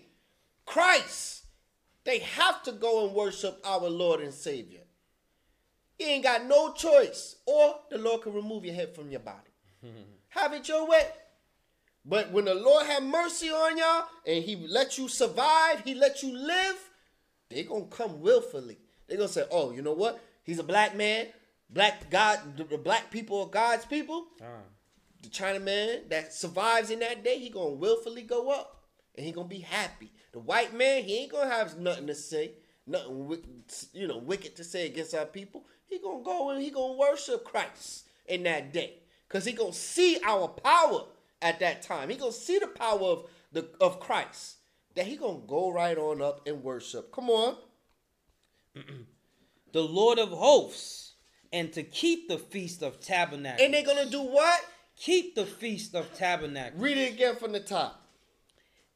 [0.66, 1.44] Christ.
[2.04, 4.82] They have to go and worship our Lord and Savior.
[5.98, 9.50] You ain't got no choice, or the Lord can remove your head from your body.
[10.28, 11.06] have it your way.
[12.04, 16.22] But when the Lord have mercy on y'all and He let you survive, He let
[16.22, 16.76] you live,
[17.50, 18.78] they gonna come willfully.
[19.06, 20.20] They gonna say, "Oh, you know what?
[20.44, 21.28] He's a black man.
[21.70, 24.28] Black God, the, the black people are God's people.
[24.40, 24.62] Uh.
[25.22, 28.84] The China man that survives in that day, he gonna willfully go up,
[29.16, 30.12] and he gonna be happy.
[30.32, 32.52] The white man, he ain't gonna have nothing to say.
[32.86, 33.38] nothing
[33.92, 37.44] you know wicked to say against our people, he gonna go and he gonna worship
[37.44, 38.94] Christ in that day,
[39.28, 41.04] cause he gonna see our power
[41.42, 42.08] at that time.
[42.10, 44.57] He gonna see the power of the of Christ.
[44.98, 47.12] That he gonna go right on up and worship.
[47.12, 47.54] Come on.
[49.72, 51.12] the Lord of hosts,
[51.52, 53.62] and to keep the feast of tabernacles.
[53.62, 54.60] And they gonna do what?
[54.96, 56.82] keep the feast of tabernacles.
[56.82, 58.08] Read it again from the top.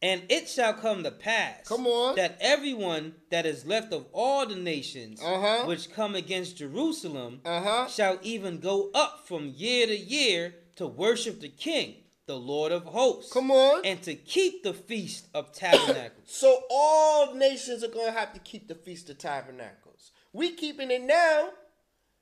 [0.03, 2.17] And it shall come to pass Come on.
[2.17, 5.65] that everyone that is left of all the nations Uh-huh.
[5.69, 7.87] which come against Jerusalem Uh-huh.
[7.87, 12.85] shall even go up from year to year to worship the King, the Lord of
[12.85, 13.33] hosts.
[13.33, 13.85] Come on.
[13.85, 16.11] And to keep the feast of tabernacles.
[16.27, 20.13] So all nations are gonna have to keep the Feast of Tabernacles.
[20.33, 21.51] We keeping it now,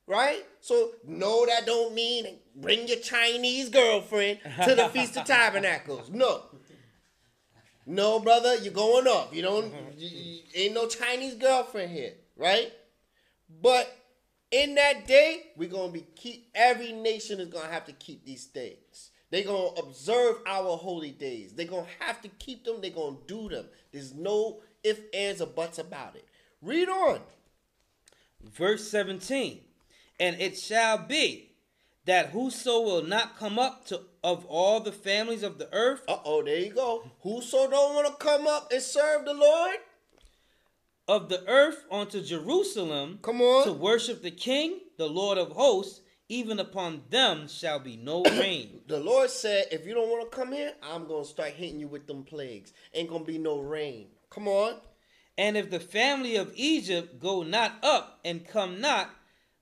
[0.07, 0.45] right?
[0.61, 6.11] So no, that don't mean bring your Chinese girlfriend to the Feast of Tabernacles.
[6.14, 6.43] No.
[7.87, 9.35] No, brother, you're going up.
[9.35, 9.99] You don't mm-hmm.
[9.99, 12.72] you, you- ain't no Chinese girlfriend here, right?
[13.62, 13.97] But
[14.51, 18.47] in that day, we're gonna be keep every nation is gonna have to keep these
[18.47, 19.10] things.
[19.31, 21.53] They're gonna observe our holy days.
[21.53, 23.66] They're gonna have to keep them, they're gonna do them.
[23.93, 26.26] There's no if, ands, or buts about it.
[26.62, 27.20] Read on.
[28.43, 29.61] Verse 17.
[30.18, 31.53] And it shall be
[32.07, 36.43] that whoso will not come up to of all the families of the earth Uh-oh,
[36.43, 37.11] there you go.
[37.20, 39.76] Whoso don't want to come up and serve the Lord,
[41.09, 43.64] of the earth unto Jerusalem Come on.
[43.64, 46.01] to worship the King, the Lord of hosts,
[46.31, 48.81] even upon them shall be no rain.
[48.87, 51.89] the Lord said, if you don't want to come here, I'm gonna start hitting you
[51.89, 52.72] with them plagues.
[52.95, 54.07] Ain't gonna be no rain.
[54.31, 54.74] Come on.
[55.37, 59.11] And if the family of Egypt go not up and come not,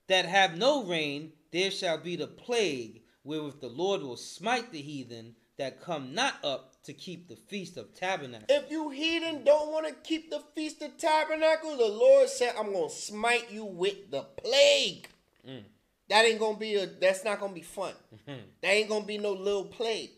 [0.08, 4.80] that have no rain, there shall be the plague wherewith the Lord will smite the
[4.80, 8.46] heathen that come not up to keep the feast of tabernacles.
[8.48, 12.72] If you heathen don't want to keep the Feast of Tabernacles, the Lord said, I'm
[12.72, 15.08] going to smite you with the plague.
[15.46, 15.64] Mm.
[16.08, 17.92] That ain't to be a, that's not to be fun.
[18.62, 20.10] That ain't to be no little plague.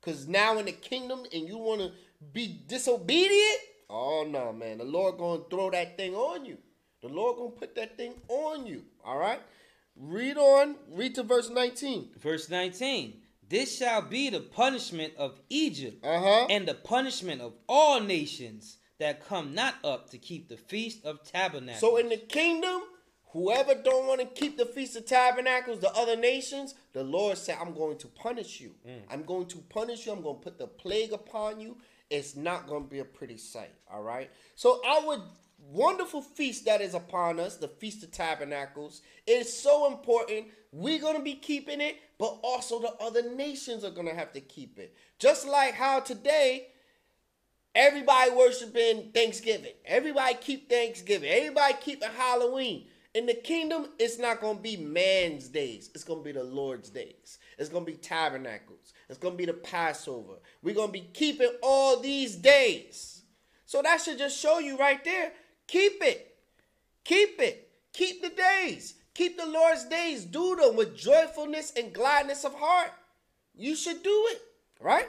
[0.00, 1.92] Because now in the kingdom and you want to
[2.32, 3.60] be disobedient,
[3.90, 4.78] oh no, man.
[4.78, 6.58] The Lord to throw that thing on you.
[7.02, 8.82] The Lord to put that thing on you.
[9.04, 9.40] All right?
[9.96, 10.76] Read on.
[10.90, 12.10] Read to verse 19.
[12.18, 13.14] Verse 19
[13.48, 16.46] This shall be the punishment of Egypt Uh-huh.
[16.50, 21.22] and the punishment of all nations that come not up to keep the feast of
[21.22, 21.80] tabernacles.
[21.80, 22.80] So in the kingdom,
[23.32, 27.58] whoever don't want to keep the Feast of Tabernacles, the other nations, the Lord said,
[27.60, 28.74] I'm going to punish you.
[28.86, 29.00] Mm.
[29.10, 30.12] I'm going to punish you.
[30.12, 31.76] I'm going to put the plague upon you.
[32.10, 33.74] It's not going to be a pretty sight.
[33.92, 34.30] All right.
[34.54, 35.22] So our
[35.70, 40.46] wonderful feast that is upon us, the Feast of Tabernacles, is so important.
[40.72, 44.32] We're going to be keeping it, but also the other nations are going to have
[44.32, 44.94] to keep it.
[45.18, 46.68] Just like how today
[47.74, 49.72] Everybody worshiping Thanksgiving.
[49.84, 51.30] Everybody keep Thanksgiving.
[51.30, 52.86] Everybody keeping Halloween.
[53.14, 55.90] In the kingdom, it's not going to be man's days.
[55.94, 57.38] It's going to be the Lord's days.
[57.58, 58.92] It's going to be tabernacles.
[59.08, 60.34] It's going to be the Passover.
[60.62, 63.22] We're going to be keeping all these days.
[63.64, 65.32] So that should just show you right there.
[65.66, 66.36] Keep it.
[67.04, 67.70] Keep it.
[67.92, 68.94] Keep the days.
[69.14, 70.24] Keep the Lord's days.
[70.24, 72.92] Do them with joyfulness and gladness of heart.
[73.56, 74.42] You should do it,
[74.80, 75.08] right?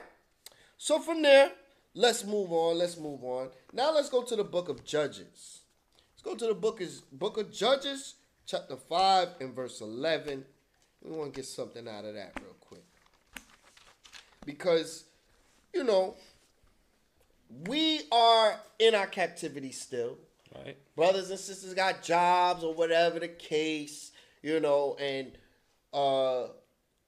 [0.78, 1.52] So from there,
[1.94, 2.78] let's move on.
[2.78, 3.50] Let's move on.
[3.72, 5.59] Now let's go to the book of Judges.
[6.22, 10.44] Let's go to the book is book of Judges, chapter 5 and verse 11.
[11.02, 12.84] We want to get something out of that real quick.
[14.44, 15.04] Because,
[15.72, 16.16] you know,
[17.66, 20.18] we are in our captivity still
[20.54, 20.76] right?
[20.94, 24.12] brothers and sisters got jobs or whatever the case,
[24.42, 25.32] you know, and
[25.94, 26.48] uh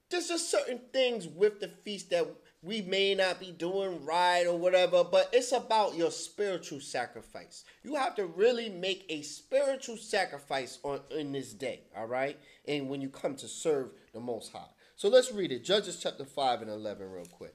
[0.09, 2.27] there's just certain things with the feast that
[2.63, 7.65] we may not be doing right or whatever, but it's about your spiritual sacrifice.
[7.83, 12.39] You have to really make a spiritual sacrifice on in this day, all right?
[12.69, 14.69] And when you come to serve the most high.
[14.95, 15.65] So let's read it.
[15.65, 17.55] Judges chapter 5 and 11 real quick.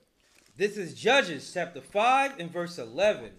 [0.58, 3.32] This is Judges chapter 5 and verse 11.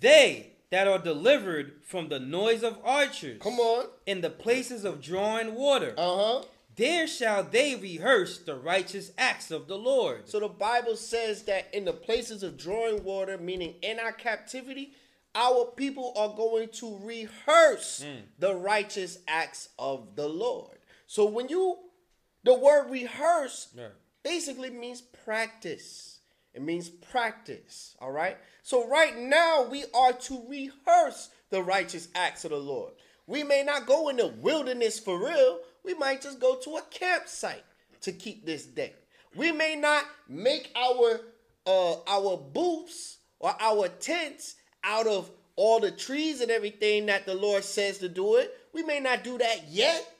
[0.00, 3.86] They that are delivered from the noise of archers Come on.
[4.04, 6.44] in the places of drawing water, Uh-huh.
[6.76, 10.28] There shall they rehearse the righteous acts of the Lord.
[10.28, 14.92] So the Bible says that in the places of drawing water, meaning in our captivity,
[15.34, 18.20] our people are going to rehearse hmm.
[18.38, 20.78] the righteous acts of the Lord.
[21.06, 21.78] So when you,
[22.44, 23.88] the word rehearse Yeah.
[24.22, 26.20] basically means practice.
[26.52, 28.38] It means practice, all right?
[28.62, 32.92] So right now we are to rehearse the righteous acts of the Lord.
[33.26, 35.60] We may not go in the wilderness for real.
[35.86, 37.64] We might just go to a campsite
[38.02, 38.92] to keep this day.
[39.34, 41.20] We may not make our
[41.66, 47.34] uh our booths or our tents out of all the trees and everything that the
[47.34, 48.52] Lord says to do it.
[48.72, 50.12] We may not do that yet.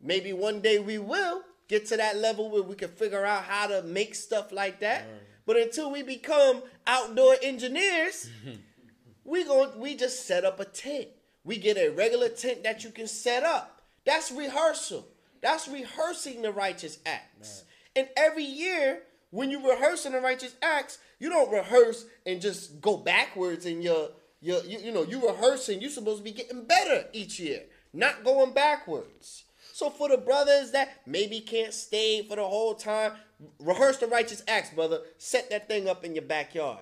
[0.00, 3.68] Maybe one day we will get to that level where we can figure out how
[3.68, 5.04] to make stuff like that.
[5.46, 8.28] But until we become outdoor engineers,
[9.24, 11.08] we going we just set up a tent.
[11.44, 13.82] We get a regular tent that you can set up.
[14.04, 15.08] That's rehearsal.
[15.42, 17.64] That's rehearsing the righteous acts.
[17.94, 22.96] And every year, when you rehearsing the righteous acts, you don't rehearse and just go
[22.96, 27.06] backwards in your your you, you know, you rehearsing, you're supposed to be getting better
[27.12, 27.62] each year,
[27.92, 29.44] not going backwards.
[29.72, 33.12] So for the brothers that maybe can't stay for the whole time,
[33.58, 35.00] rehearse the righteous acts, brother.
[35.18, 36.80] Set that thing up in your backyard.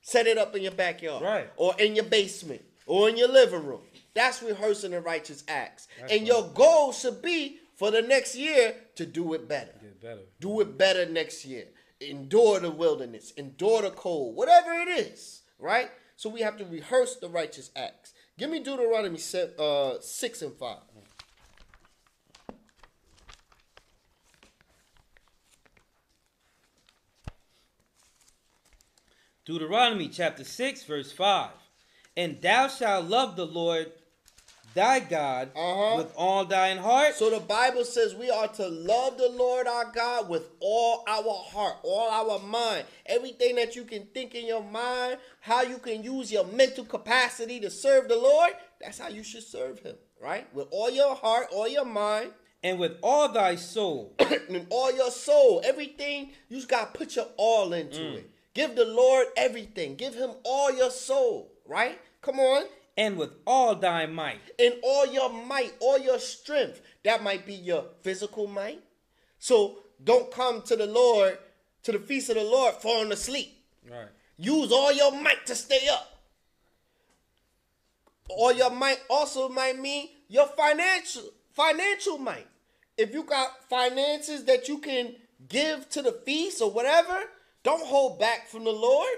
[0.00, 1.22] Set it up in your backyard.
[1.22, 1.50] Right.
[1.56, 2.62] Or in your basement.
[2.86, 3.82] Or in your living room.
[4.14, 5.88] That's rehearsing the righteous acts.
[5.98, 6.28] That's and right.
[6.28, 9.72] your goal should be for the next year to do it better.
[9.80, 10.20] Get better.
[10.40, 11.66] Do it better next year.
[12.00, 13.32] Endure the wilderness.
[13.36, 14.36] Endure the cold.
[14.36, 15.42] Whatever it is.
[15.58, 15.90] Right?
[16.16, 18.12] So we have to rehearse the righteous acts.
[18.38, 19.18] Give me Deuteronomy
[19.58, 20.76] uh, 6 and 5.
[29.44, 31.50] Deuteronomy chapter 6, verse 5.
[32.16, 33.90] And thou shalt love the Lord
[34.74, 35.96] thy God Uh-huh.
[35.96, 39.90] with all thine heart, So the Bible says we are to love the Lord our
[39.92, 44.62] God with all our heart, all our mind, everything that you can think in your
[44.62, 48.50] mind, how you can use your mental capacity to serve the Lord.
[48.80, 50.52] That's how you should serve Him, right?
[50.54, 52.30] With all your heart, all your mind,
[52.62, 54.14] and with all thy soul.
[54.18, 58.30] and all your soul, everything you just got to put your all into it.
[58.52, 59.96] Give the Lord everything.
[59.96, 61.98] Give Him all your soul, right?
[62.20, 62.64] Come on.
[62.96, 64.40] And with all thy might.
[64.58, 66.80] in all your might, all your strength.
[67.04, 68.82] That might be your physical might.
[69.38, 71.38] So don't come to the Lord,
[71.84, 73.56] to the feast of the Lord, falling asleep.
[73.90, 74.08] Right.
[74.36, 76.20] Use all your might to stay up.
[78.28, 81.22] All your might also might mean your financial
[81.52, 82.46] financial might.
[82.96, 85.14] If you got finances that you can
[85.48, 87.18] give to the feast or whatever,
[87.62, 89.08] don't hold back from the Lord.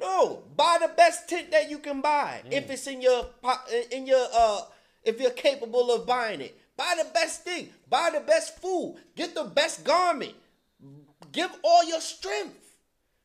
[0.00, 2.42] No, buy the best tent that you can buy.
[2.50, 3.26] If it's in your
[3.90, 4.62] in your uh
[5.04, 6.58] if you're capable of buying it.
[6.76, 7.68] Buy the best thing.
[7.88, 8.96] Buy the best food.
[9.14, 10.34] Get the best garment.
[11.30, 12.74] Give all your strength.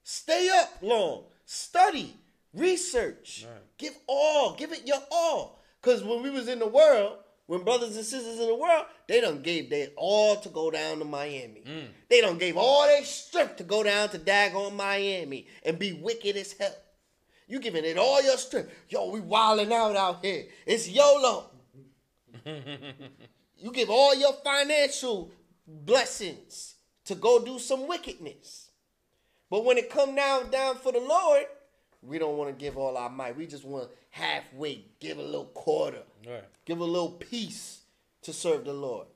[0.03, 1.23] Stay up long.
[1.45, 2.15] Study.
[2.53, 3.45] Research.
[3.47, 3.61] Right.
[3.77, 4.55] Give all.
[4.55, 5.61] Give it your all.
[5.81, 7.17] Because when we was in the world,
[7.49, 10.99] when brothers and sisters in the world, they done gave their all to go down
[10.99, 11.63] to Miami.
[11.65, 11.87] Mm.
[12.07, 16.37] They done gave all their strength to go down to daggone Miami and be wicked
[16.37, 16.75] as hell.
[17.47, 18.71] You giving it all your strength.
[18.89, 20.43] Yo, we wilding out out here.
[20.67, 21.49] It's YOLO.
[22.45, 25.31] you give all your financial
[25.65, 26.75] blessings
[27.05, 28.69] to go do some wickedness.
[29.49, 31.45] But when it come down down for the Lord,
[32.01, 33.35] we don't want to give all our might.
[33.37, 36.43] We just want to halfway give a little quarter, Right.
[36.65, 37.81] give a little piece
[38.21, 39.07] to serve the Lord.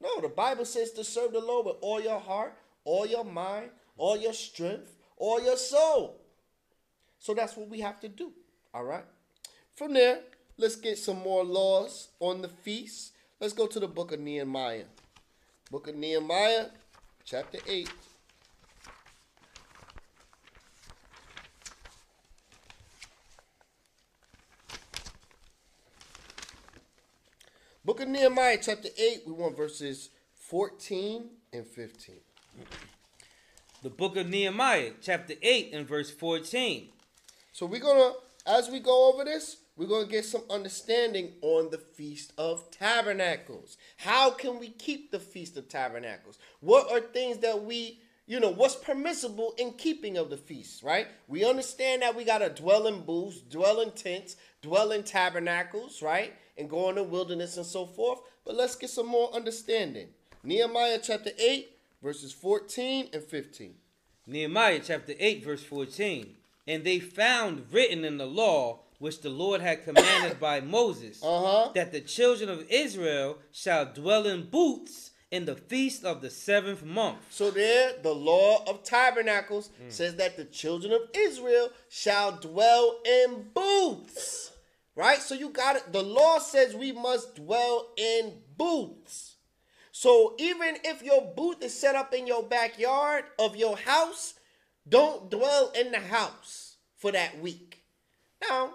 [0.00, 3.70] No, the Bible says to serve the Lord with all your heart, all your mind,
[3.96, 6.20] all your strength, all your soul.
[7.18, 8.32] So that's what we have to do.
[8.74, 9.04] All right.
[9.76, 10.20] From there,
[10.56, 13.12] let's get some more laws on the feast.
[13.40, 14.84] Let's go to the book of Nehemiah.
[15.70, 16.66] Book of Nehemiah,
[17.24, 17.88] chapter 8.
[27.84, 32.14] Book of Nehemiah, chapter 8, we want verses 14 and 15.
[33.82, 36.90] The book of Nehemiah, chapter 8 and verse 14.
[37.50, 38.12] So we're gonna,
[38.46, 43.76] as we go over this, we're gonna get some understanding on the Feast of Tabernacles.
[43.96, 46.38] How can we keep the Feast of Tabernacles?
[46.60, 51.08] What are things that we, you know, what's permissible in keeping of the feast, right?
[51.26, 56.34] We understand that we gotta dwell in booths, dwell in tents, dwell in tabernacles, right?
[56.56, 58.20] And go in the wilderness and so forth.
[58.44, 60.08] But let's get some more understanding.
[60.44, 61.70] Nehemiah chapter 8,
[62.02, 63.74] verses 14 and 15.
[64.26, 66.34] Nehemiah chapter 8, verse 14.
[66.68, 71.72] And they found written in the law which the Lord had commanded by Moses, Uh-huh.
[71.74, 76.84] that the children of Israel shall dwell in booths in the feast of the seventh
[76.84, 77.16] month.
[77.30, 83.46] So there, the law of tabernacles says that the children of Israel shall dwell in
[83.54, 84.51] booths.
[84.94, 85.18] Right?
[85.18, 85.92] So you got it.
[85.92, 89.36] The law says we must dwell in booths.
[89.90, 94.34] So even if your booth is set up in your backyard of your house,
[94.88, 97.84] don't dwell in the house for that week.
[98.48, 98.70] Now,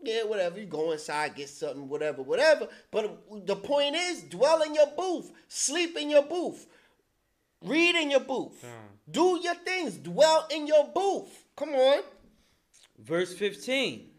[0.00, 0.60] yeah, whatever.
[0.60, 2.68] You go inside, get something, whatever, whatever.
[2.90, 6.66] But the point is, dwell in your booth, sleep in your booth,
[7.64, 9.10] read in your booth, hmm.
[9.10, 11.44] do your things, dwell in your booth.
[11.56, 12.02] Come on.
[12.98, 14.10] Verse 15.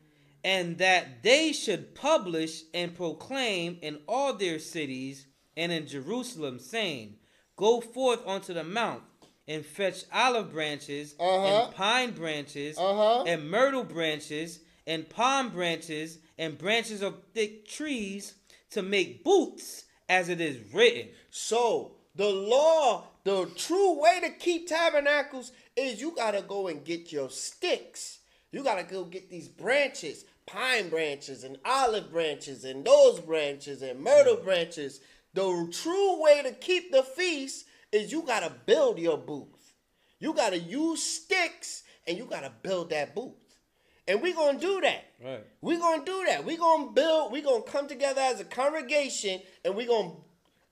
[0.44, 5.28] And that they should publish and proclaim in all their cities
[5.58, 7.16] and in Jerusalem, saying,
[7.56, 9.04] Go forth unto the mount
[9.48, 11.46] and fetch olive branches Uh-huh.
[11.66, 13.24] and pine branches Uh-huh.
[13.28, 18.36] and myrtle branches and palm branches and branches of thick trees
[18.72, 21.10] to make boots, as it is written.
[21.30, 27.12] So the law, the true way to keep tabernacles is you gotta go and get
[27.12, 28.20] your sticks.
[28.52, 34.00] You gotta go get these branches, pine branches and olive branches and those branches and
[34.00, 34.44] myrtle mm.
[34.44, 35.02] branches.
[35.34, 39.74] The true way to keep the feast is you gotta build your booth.
[40.20, 43.34] You gotta use sticks and you gotta build that booth.
[44.08, 45.06] And we're gonna do that.
[45.24, 45.46] Right.
[45.62, 46.44] We're gonna do that.
[46.44, 50.14] We're gonna build, we're gonna come together as a congregation and we're gonna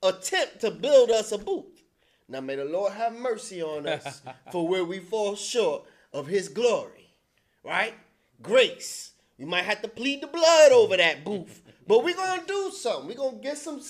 [0.02, 1.82] attempt to build us a booth.
[2.28, 4.22] Now may the Lord have mercy on us
[4.52, 7.14] for where we fall short of his glory.
[7.62, 7.94] Right?
[8.42, 9.12] Grace.
[9.38, 10.98] We might have to plead the blood over mm.
[10.98, 11.62] that booth.
[11.86, 13.06] But we're gonna do something.
[13.08, 13.80] We're gonna get some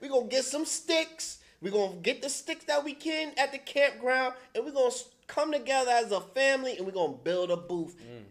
[0.00, 1.38] we're gonna get some sticks.
[1.60, 4.94] We're gonna get the sticks that we can at the campground, and we're gonna
[5.26, 7.96] come together as a family and we're gonna build a booth.
[7.98, 8.24] Mm.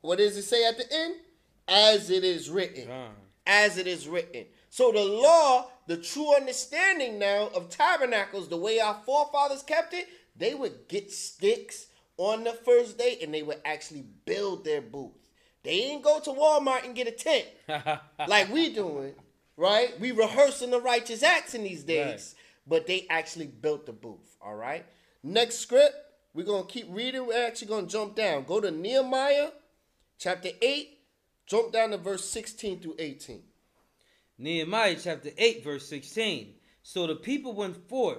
[0.00, 1.14] What does it say at the end?
[1.68, 2.88] As it is written.
[3.46, 4.46] As it is written.
[4.70, 10.06] So the law, the true understanding now of tabernacles, the way our forefathers kept it,
[10.36, 11.86] they would get sticks
[12.18, 15.25] on the first day and they would actually build their booth.
[15.66, 17.46] They didn't go to Walmart and get a tent
[18.28, 19.14] like we doing,
[19.56, 19.98] right?
[20.00, 22.66] We rehearsing the righteous acts in these days, Right.
[22.66, 24.36] but they actually built the booth.
[24.40, 24.86] All right.
[25.22, 25.94] Next script,
[26.34, 27.26] we're gonna keep reading.
[27.26, 28.44] We're actually gonna jump down.
[28.44, 29.50] Go to Nehemiah,
[30.18, 30.98] chapter eight.
[31.46, 33.42] Jump down to verse sixteen through eighteen.
[34.38, 36.54] Nehemiah chapter 8, verse 16.
[36.82, 38.18] So the people went forth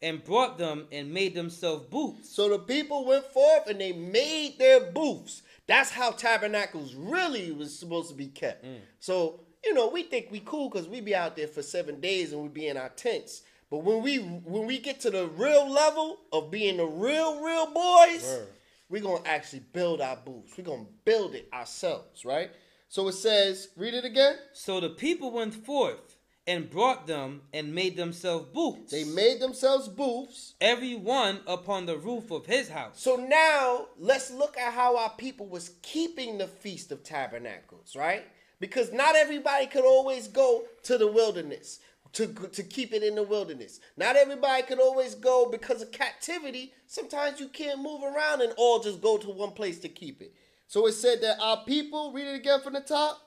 [0.00, 2.30] and brought them and made themselves booths.
[2.34, 5.42] So the people went forth and they made their booths.
[5.68, 8.64] That's how tabernacles really was supposed to be kept.
[8.64, 8.78] Mm.
[8.98, 12.32] So you know, we think we cool because we be out there for seven days
[12.32, 13.42] and we be in our tents.
[13.70, 17.66] But when we when we get to the real level of being the real real
[17.66, 18.48] boys, Word.
[18.88, 20.52] we're gonna actually build our booths.
[20.56, 22.50] We're gonna build it ourselves, right?
[22.88, 24.36] So it says, read it again.
[24.54, 26.07] So the people went forth
[26.48, 28.90] and brought them and made themselves booths.
[28.90, 30.54] They made themselves booths.
[30.62, 33.00] every one upon the roof of his house.
[33.00, 38.24] So now let's look at how our people was keeping the feast of tabernacles, right?
[38.60, 41.80] Because not everybody could always go to the wilderness
[42.14, 43.80] to to keep it in the wilderness.
[43.98, 46.72] Not everybody could always go because of captivity.
[46.86, 50.34] Sometimes you can't move around and all just go to one place to keep it.
[50.66, 53.20] So it said that our people, read it again from the top.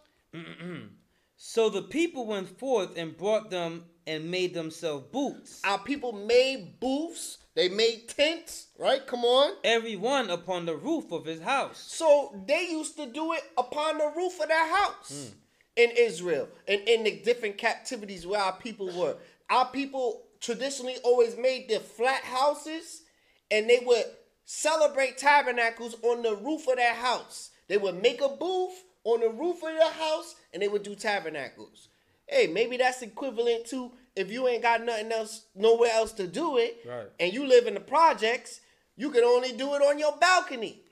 [1.43, 6.79] So the people went forth and brought them and made themselves booths, Our people made
[6.79, 9.05] booths, they made tents, right?
[9.07, 9.55] Come on.
[9.63, 11.79] every one upon the roof of his house.
[11.79, 15.37] So they used to do it upon the roof of their house hmm.
[15.77, 19.17] in Israel and in the different captivities where our people were.
[19.49, 23.01] Our people traditionally always made their flat houses
[23.49, 24.05] and they would
[24.45, 27.49] celebrate tabernacles on the roof of their house.
[27.67, 30.95] They would make a booth on the roof of their house and they would do
[30.95, 31.89] tabernacles.
[32.27, 36.57] Hey, maybe that's equivalent to if you ain't got nothing else, nowhere else to do
[36.57, 37.07] it, Right.
[37.19, 38.61] and you live in the projects,
[38.95, 40.83] you can only do it on your balcony.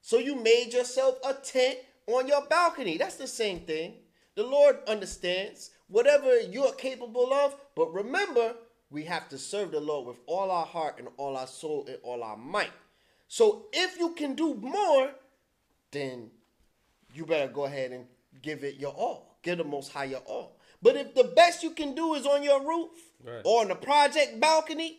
[0.00, 2.96] So you made yourself a tent on your balcony.
[2.96, 3.94] That's the same thing.
[4.36, 8.54] The Lord understands whatever you're capable of, but remember,
[8.90, 11.98] we have to serve the Lord with all our heart and all our soul and
[12.04, 12.70] all our might.
[13.26, 15.10] So if you can do more,
[15.90, 16.30] then
[17.16, 18.06] you better go ahead and
[18.42, 19.38] give it your all.
[19.42, 20.58] Give the most high your all.
[20.82, 22.90] But if the best you can do is on your roof
[23.24, 23.42] Right.
[23.44, 24.98] or on the project balcony,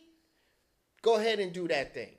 [1.01, 2.13] go ahead and do that thing.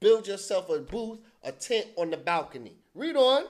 [0.00, 2.76] Build yourself a booth, a tent on the balcony.
[2.94, 3.44] Read on.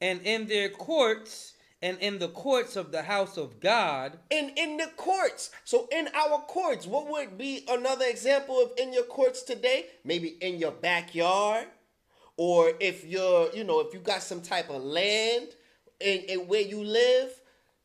[0.00, 4.76] And in their courts and in the courts of the house of God, And in
[4.76, 5.50] the courts.
[5.64, 9.86] So in our courts, what would be another example of in your courts today?
[10.04, 11.66] Maybe in your backyard.
[12.44, 15.46] Or if you're, you know, if you got some type of land
[16.00, 17.30] in, in where you live,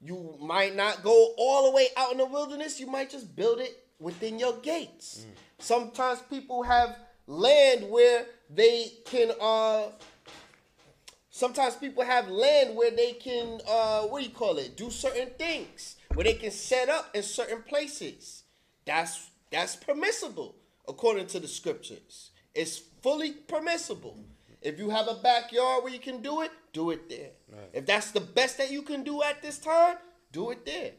[0.01, 2.79] you might not go all the way out in the wilderness.
[2.79, 5.27] You might just build it within your gates.
[5.59, 6.97] Sometimes people have
[7.27, 9.89] land where they can uh
[11.29, 14.75] sometimes people have land where they can uh what do you call it?
[14.75, 18.41] Do certain things where they can set up in certain places.
[18.85, 20.55] That's that's permissible
[20.87, 22.31] according to the scriptures.
[22.55, 24.17] It's fully permissible
[24.61, 27.31] if you have a backyard where you can do it do it there
[27.73, 29.97] if that's the best that you can do at this time
[30.31, 30.91] do it there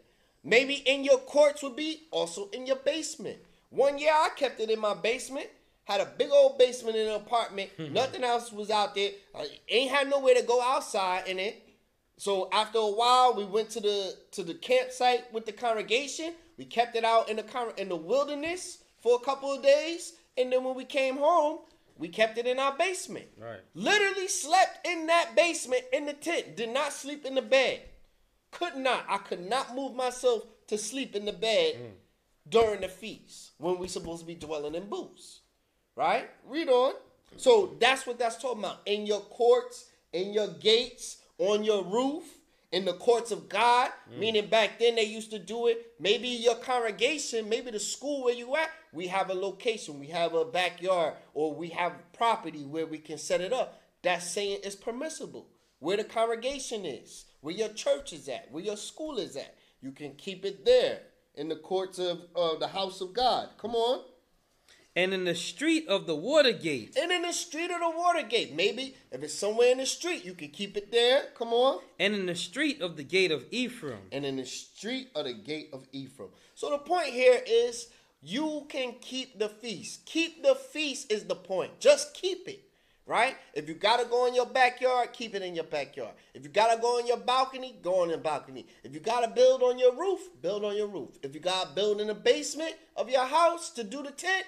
[0.44, 3.38] maybe in your courts would be also in your basement
[3.70, 5.48] one year i kept it in my basement
[5.88, 7.70] had a big old basement in an apartment.
[7.78, 9.10] Nothing else was out there.
[9.34, 11.62] I ain't had nowhere to go outside in it.
[12.18, 16.34] so after a while, we went to the to the campsite with the congregation.
[16.58, 20.12] We kept it out in the con- in the wilderness for a couple of days,
[20.36, 21.60] and then when we came home,
[21.98, 23.26] we kept it in our basement.
[23.38, 23.60] Right.
[23.74, 26.56] Literally slept in that basement in the tent.
[26.56, 27.82] Did not sleep in the bed.
[28.52, 29.04] Could not.
[29.08, 31.90] I could not move myself to sleep in the bed mm.
[32.48, 35.40] during the feast when we supposed to be dwelling in booths.
[35.96, 36.30] Right?
[36.46, 36.94] Read on.
[37.36, 38.80] So that's what that's talking about.
[38.86, 42.24] In your courts, in your gates, on your roof,
[42.72, 43.90] in the courts of God.
[44.18, 45.92] Meaning back then they used to do it.
[46.00, 50.34] Maybe your congregation, maybe the school where you at, we have a location, we have
[50.34, 53.80] a backyard, or we have property where we can set it up.
[54.02, 55.48] That saying is permissible.
[55.80, 59.54] Where the congregation is, where your church is at, where your school is at.
[59.80, 61.00] You can keep it there
[61.36, 63.50] in the courts of uh, the house of God.
[63.58, 64.02] Come on.
[64.98, 66.98] And in the street of the Watergate.
[66.98, 68.56] And in the street of the Watergate.
[68.56, 71.26] Maybe if it's somewhere in the street, you can keep it there.
[71.36, 71.82] Come on.
[72.00, 75.34] and in the street of the gate of Ephraim, And in the street of the
[75.34, 76.30] gate of Ephraim.
[76.56, 77.90] So the point here is
[78.20, 80.04] you can keep the feast.
[80.04, 81.78] Keep the feast is the point.
[81.78, 82.64] Just keep it.
[83.06, 83.36] Right?
[83.54, 86.14] If you gotta go in your backyard, keep it in your backyard.
[86.34, 88.66] If you gotta go on your balcony, go on your balcony.
[88.82, 91.20] If you gotta build on your roof, build on your roof.
[91.22, 94.44] If you gotta build in the basement of your house to do the tent,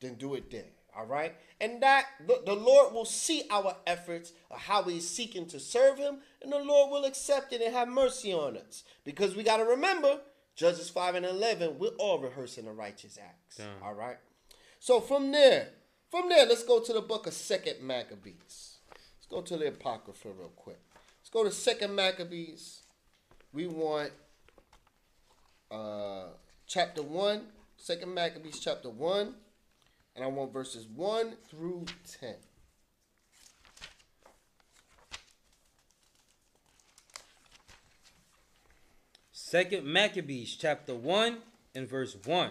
[0.00, 0.64] then do it there.
[0.96, 1.34] All right?
[1.60, 5.98] And that the, the Lord will see our efforts of how we're seeking to serve
[5.98, 8.84] Him, and the Lord will accept it and have mercy on us.
[9.04, 10.20] Because we got to remember,
[10.56, 13.58] Judges 5 and 11, we're all rehearsing the righteous acts.
[13.58, 13.68] Done.
[13.82, 14.16] All right?
[14.80, 15.68] So from there,
[16.10, 18.78] from there, let's go to the book of Second Maccabees.
[18.90, 20.80] Let's go to the Apocrypha real quick.
[21.20, 22.82] Let's go to Second Maccabees.
[23.52, 24.10] We want
[25.70, 26.28] uh,
[26.66, 27.42] chapter 1,
[27.76, 29.34] Second Maccabees chapter 1,
[30.18, 31.86] and I want verses 1 through
[32.20, 32.34] 10.
[39.30, 41.38] Second Maccabees chapter 1
[41.76, 42.50] and verse 1.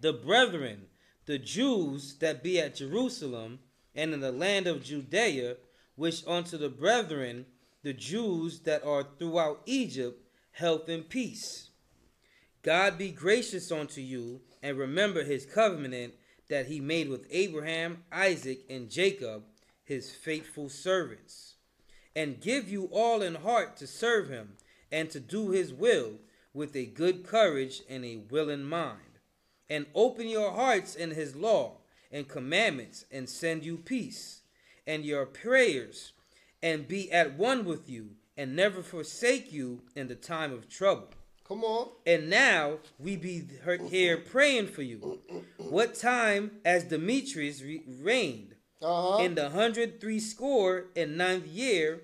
[0.00, 0.86] The brethren,
[1.26, 3.58] the Jews that be at Jerusalem
[3.94, 5.56] and in the land of Judea,
[5.98, 7.44] wish unto the brethren,
[7.82, 11.68] the Jews that are throughout Egypt, health and peace.
[12.62, 16.14] God be gracious unto you, and remember his covenant
[16.48, 19.44] that he made with Abraham, Isaac, and Jacob,
[19.84, 21.54] his faithful servants
[22.14, 24.54] and give you all in heart to serve him
[24.90, 26.14] and to do his will
[26.52, 28.98] with a good courage and a willing mind.
[29.70, 31.76] And open your hearts in his law
[32.10, 34.40] and commandments and send you peace.
[34.86, 36.12] And your prayers
[36.62, 41.10] and be at one with you and never forsake you in the time of trouble
[41.48, 41.88] Come on.
[42.06, 43.42] and now we be
[43.88, 45.18] here praying for you
[45.56, 49.22] what time as demetrius re- reigned Uh huh.
[49.24, 52.02] in the hundred three score and ninth year,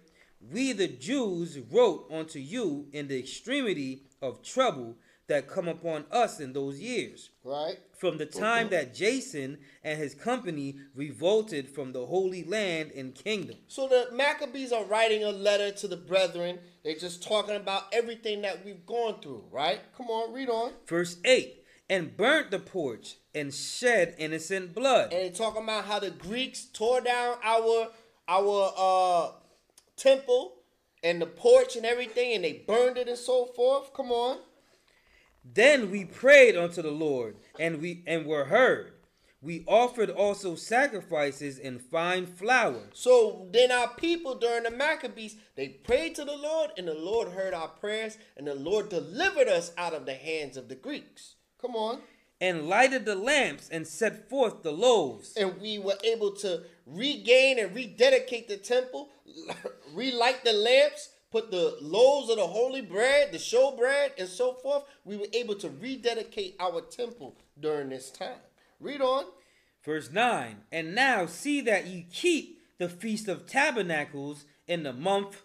[0.52, 6.40] we the Jews wrote unto you in the extremity of trouble that come upon us
[6.40, 7.78] in those years, Right.
[8.04, 13.56] From the time that Jason and his company revolted from the holy land and kingdom.
[13.66, 16.58] So the Maccabees are writing a letter to the brethren.
[16.84, 19.80] They're just talking about everything that we've gone through, right?
[19.96, 20.72] Come on, read on.
[20.86, 25.04] Verse 8 And burnt the porch and shed innocent blood.
[25.04, 27.88] And they're talking about how the Greeks tore down our
[28.28, 29.30] our uh
[29.96, 30.56] temple
[31.02, 33.94] and the porch and everything, and they burned it and so forth.
[33.94, 34.40] Come on.
[35.44, 38.92] Then we prayed unto the Lord, and we and were heard.
[39.42, 45.68] We offered also sacrifices in fine flour So then our people during the Maccabees, they
[45.68, 49.72] prayed to the Lord, and the Lord heard our prayers, and the Lord delivered us
[49.76, 51.34] out of the hands of the Greeks.
[51.60, 52.00] Come on.
[52.40, 55.34] and lighted the lamps and set forth the loaves.
[55.36, 59.10] and we were able to regain and rededicate the temple,
[59.94, 64.52] relight the lamps, put the loaves of the holy bread, the show bread, and so
[64.52, 64.84] forth.
[65.04, 68.38] We were able to rededicate our temple during this time.
[68.78, 69.24] Read on.
[69.84, 75.42] Verse 9 And now see that ye keep the feast of tabernacles in the month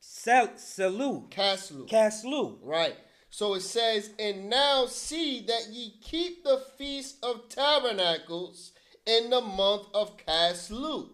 [0.00, 1.30] Sel- Selu.
[1.30, 1.88] Casleu.
[1.88, 2.58] Casleu.
[2.60, 2.96] Right.
[3.30, 8.72] So it says, and now see that ye keep the feast of tabernacles
[9.06, 11.10] in the month of Casleu.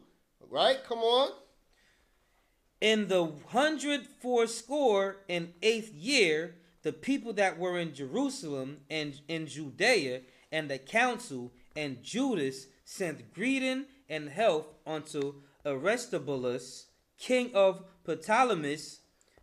[0.48, 0.82] Right?
[0.88, 1.32] Come on.
[2.80, 9.46] In the hundred fourscore and eighth year, the people that were in Jerusalem and in
[9.46, 10.20] Judea
[10.52, 16.86] and the council and Judas sent greeting and health unto Aristobulus,
[17.18, 18.98] king of Ptolemais,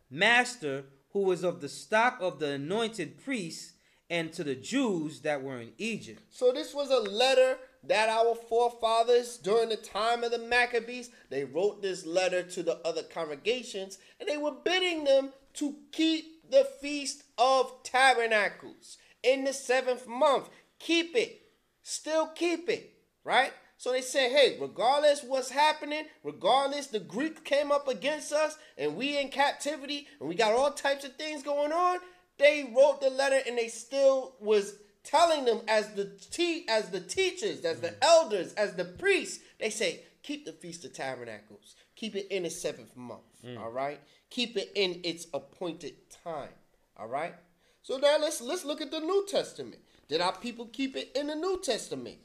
[0.09, 3.73] master, who was of the stock of the anointed priests,
[4.09, 6.21] and to the Jews that were in Egypt.
[6.29, 11.43] So this was a letter that our forefathers during the time of the Maccabees, they
[11.43, 16.67] wrote this letter to the other congregations and they were bidding them to keep the
[16.81, 20.49] feast of tabernacles in the seventh month.
[20.79, 21.41] Keep it.
[21.81, 23.51] Still keep it, right?
[23.77, 28.95] So they said, hey, regardless what's happening, regardless the Greek came up against us and
[28.95, 31.99] we in captivity and we got all types of things going on,
[32.37, 36.99] they wrote the letter and they still was telling them as the te- as the
[36.99, 41.75] teachers, as the elders, as the priests, they say, keep the Feast of Tabernacles.
[41.95, 43.21] Keep it in the seventh month.
[43.57, 43.99] All right.
[44.29, 45.93] Keep it in its appointed
[46.23, 46.49] time.
[46.97, 47.35] All right.
[47.81, 49.79] So now let's let's look at the New Testament.
[50.07, 52.17] Did our people keep it in the New Testament?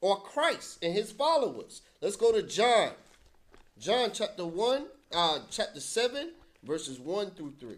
[0.00, 1.82] Or Christ and his followers?
[2.00, 2.90] Let's go to John.
[3.78, 7.76] John chapter 1, uh, chapter 7, verses 1 through 3.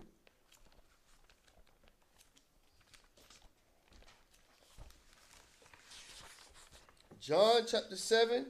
[7.27, 8.47] John chapter 7,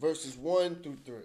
[0.00, 1.16] verses 1 through 3.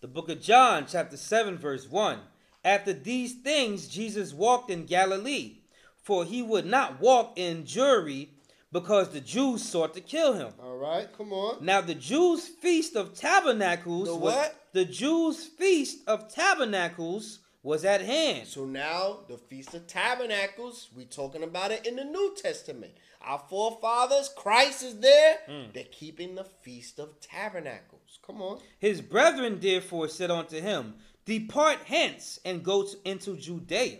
[0.00, 2.20] The book of John, chapter 7, verse 1.
[2.64, 5.56] After these things, Jesus walked in Galilee,
[6.02, 8.28] for he would not walk in Jewry,
[8.72, 10.54] because the Jews sought to kill him.
[10.58, 11.62] All right, come on.
[11.62, 14.68] Now the Jews' feast of tabernacles The was what?
[14.72, 18.46] the Jews' feast of tabernacles was at hand.
[18.48, 22.92] So now the Feast of Tabernacles, we talking about it in the New Testament.
[23.20, 25.38] Our forefathers, Christ is there.
[25.46, 25.70] Hmm.
[25.72, 28.18] They're keeping the Feast of Tabernacles.
[28.26, 28.58] Come on.
[28.78, 30.94] His brethren therefore said unto him,
[31.24, 33.98] Depart hence and go to- into Judea,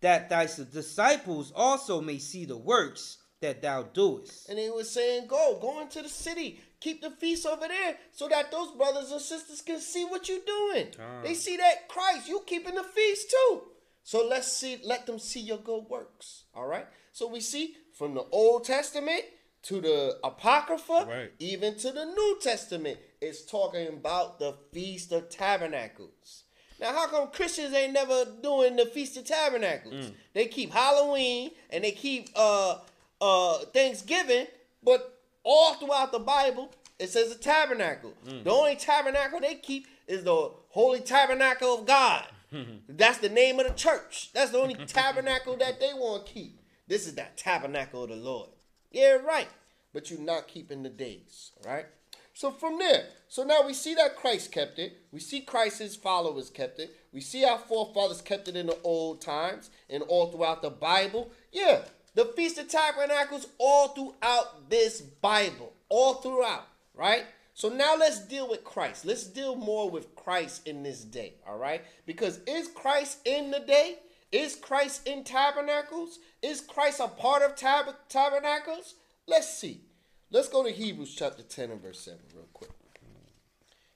[0.00, 4.48] that thy disciples also may see the works that thou doest.
[4.48, 6.60] And they were saying, Go, go into the city.
[6.80, 10.44] Keep the feast over there so that those brothers and sisters can see what you're
[10.46, 10.88] doing.
[11.00, 11.22] Ah.
[11.22, 13.62] They see that Christ, you keeping the feast too.
[14.02, 16.44] So let's see, let them see your good works.
[16.54, 16.86] All right.
[17.12, 19.22] So we see from the Old Testament
[19.62, 21.32] to the Apocrypha, Right.
[21.38, 26.42] even to the New Testament, it's talking about the Feast of Tabernacles.
[26.80, 30.10] Now, how come Christians ain't never doing the Feast of Tabernacles?
[30.34, 32.78] They keep Halloween and they keep uh
[33.20, 34.46] uh Thanksgiving,
[34.82, 38.14] but all throughout the Bible it says a tabernacle.
[38.24, 42.26] The only tabernacle they keep is the Holy Tabernacle of God.
[42.88, 44.30] That's the name of the church.
[44.32, 46.60] That's the only tabernacle that they want to keep.
[46.86, 48.50] This is that tabernacle of the Lord.
[48.92, 49.48] Yeah, right.
[49.92, 51.86] But you're not keeping the days, all right?
[52.32, 55.02] So from there, so now we see that Christ kept it.
[55.12, 56.94] We see Christ's followers kept it.
[57.12, 61.30] We see our forefathers kept it in the old times and all throughout the Bible.
[61.52, 61.82] Yeah,
[62.14, 67.24] the Feast of Tabernacles all throughout this Bible, all throughout, right?
[67.54, 69.04] So now let's deal with Christ.
[69.04, 71.82] Let's deal more with Christ in this day, all right?
[72.06, 73.98] Because is Christ in the day?
[74.32, 76.18] Is Christ in tabernacles?
[76.42, 78.94] Is Christ a part of tab- tabernacles?
[79.28, 79.82] Let's see.
[80.30, 82.70] Let's go to Hebrews chapter 10 and verse 7 real quick.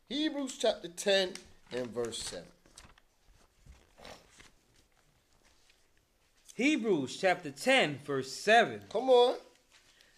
[0.09, 1.33] Hebrews chapter 10
[1.73, 2.47] and verse 7.
[6.59, 8.80] Hebrews chapter 10, verse 7.
[8.90, 9.36] Come on.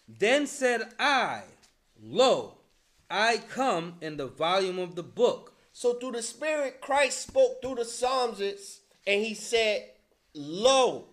[0.07, 1.43] Then said I,
[2.01, 2.57] Lo,
[3.11, 5.53] I come in the volume of the book.
[5.71, 9.91] So through the Spirit, Christ spoke through the Psalms and he said,
[10.33, 11.09] Lo,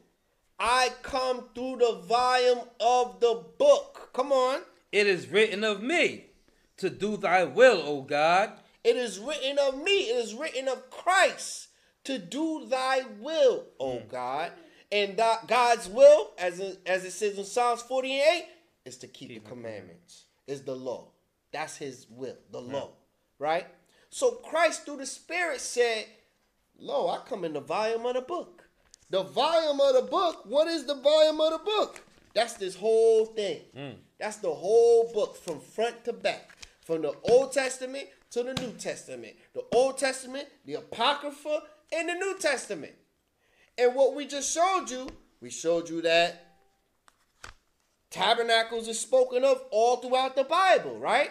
[0.59, 4.09] I come through the volume of the book.
[4.15, 4.61] Come on.
[4.93, 6.25] It is written of me
[6.79, 8.53] to do thy will, O God.
[8.83, 11.69] It is written of me, it is written of Christ
[12.05, 14.09] to do thy will, O hmm.
[14.09, 14.53] God.
[14.91, 18.47] And that God's will, as it, as it says in Psalms 48,
[18.85, 21.09] is to keep, the commandments, is the law.
[21.53, 22.91] That's his will, the law,
[23.39, 23.67] right?
[24.11, 26.07] So Christ through the Spirit said,
[26.79, 28.69] Lo, I come in the volume of the book.
[29.11, 32.05] The volume of the book, what is the volume of the book?
[32.35, 33.63] That's this whole thing.
[33.77, 33.95] Mm.
[34.19, 36.57] That's the whole book from front to back.
[36.85, 39.35] From the Old Testament to the New Testament.
[39.55, 41.63] The Old Testament, the Apocrypha,
[41.93, 42.93] and the New Testament.
[43.79, 45.09] And what we just showed you,
[45.41, 46.57] we showed you that
[48.11, 51.31] tabernacles is spoken of all throughout the Bible, right?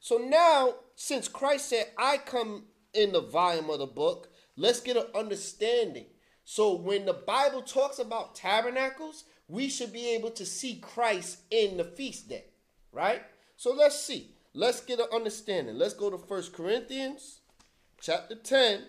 [0.00, 4.96] So now, since Christ said, I come in the volume of the book, let's get
[4.96, 6.06] an understanding.
[6.44, 11.76] So when the Bible talks about tabernacles, we should be able to see Christ in
[11.76, 12.46] the feast day,
[12.92, 13.22] right?
[13.56, 14.32] So let's see.
[14.54, 15.76] Let's get an understanding.
[15.76, 17.40] Let's go to First Corinthians
[18.00, 18.82] chapter 10.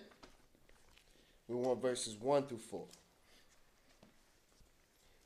[1.48, 2.84] We want verses 1 through 4.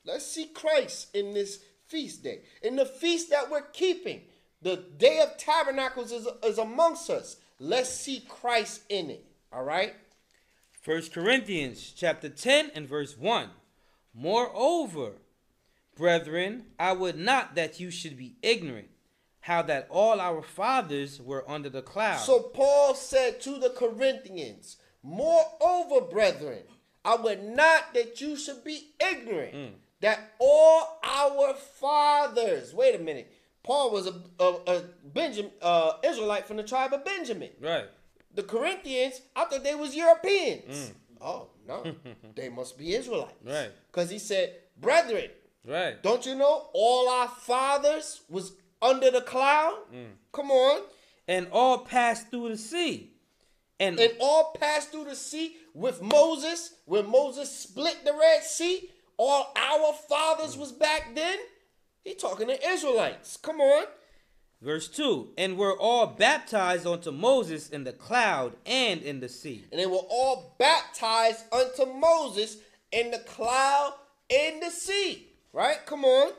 [0.05, 2.41] Let's see Christ in this feast day.
[2.61, 4.21] In the feast that we're keeping.
[4.61, 7.35] The day of tabernacles is, is amongst us.
[7.59, 9.25] Let's see Christ in it.
[9.51, 9.93] All right?
[10.81, 13.49] First Corinthians chapter 10 and verse 1.
[14.13, 15.13] Moreover,
[15.95, 18.89] brethren, I would not that you should be ignorant,
[19.41, 22.19] how that all our fathers were under the cloud.
[22.19, 26.63] So Paul said to the Corinthians, Moreover, brethren,
[27.05, 29.71] I would not that you should be ignorant Mm.
[30.01, 32.73] that all our fathers.
[32.73, 33.31] Wait a minute.
[33.63, 37.49] Paul was a, a, a Benjamin uh, Israelite from the tribe of Benjamin.
[37.61, 37.85] right.
[38.35, 40.89] The Corinthians, I thought they was Europeans.
[40.89, 40.93] Mm.
[41.21, 41.83] Oh no,
[42.35, 43.35] they must be Israelites.
[43.45, 43.69] Right.
[43.91, 45.29] Because he said, brethren,
[45.65, 46.01] Right.
[46.01, 49.77] don't you know all our fathers was under the cloud?
[49.93, 50.13] Mm.
[50.31, 50.81] Come on.
[51.27, 53.12] And all passed through the sea.
[53.87, 58.89] And, and all passed through the sea with Moses, when Moses split the Red Sea.
[59.17, 61.37] All our fathers was back then.
[62.03, 63.37] He talking to Israelites.
[63.37, 63.85] Come on.
[64.61, 69.65] verse 2 and were all baptized unto Moses in the cloud and in the sea.
[69.71, 72.57] And they were all baptized unto Moses
[72.91, 73.93] in the cloud
[74.29, 75.27] and the sea.
[75.53, 75.85] Right?
[75.85, 76.31] Come on.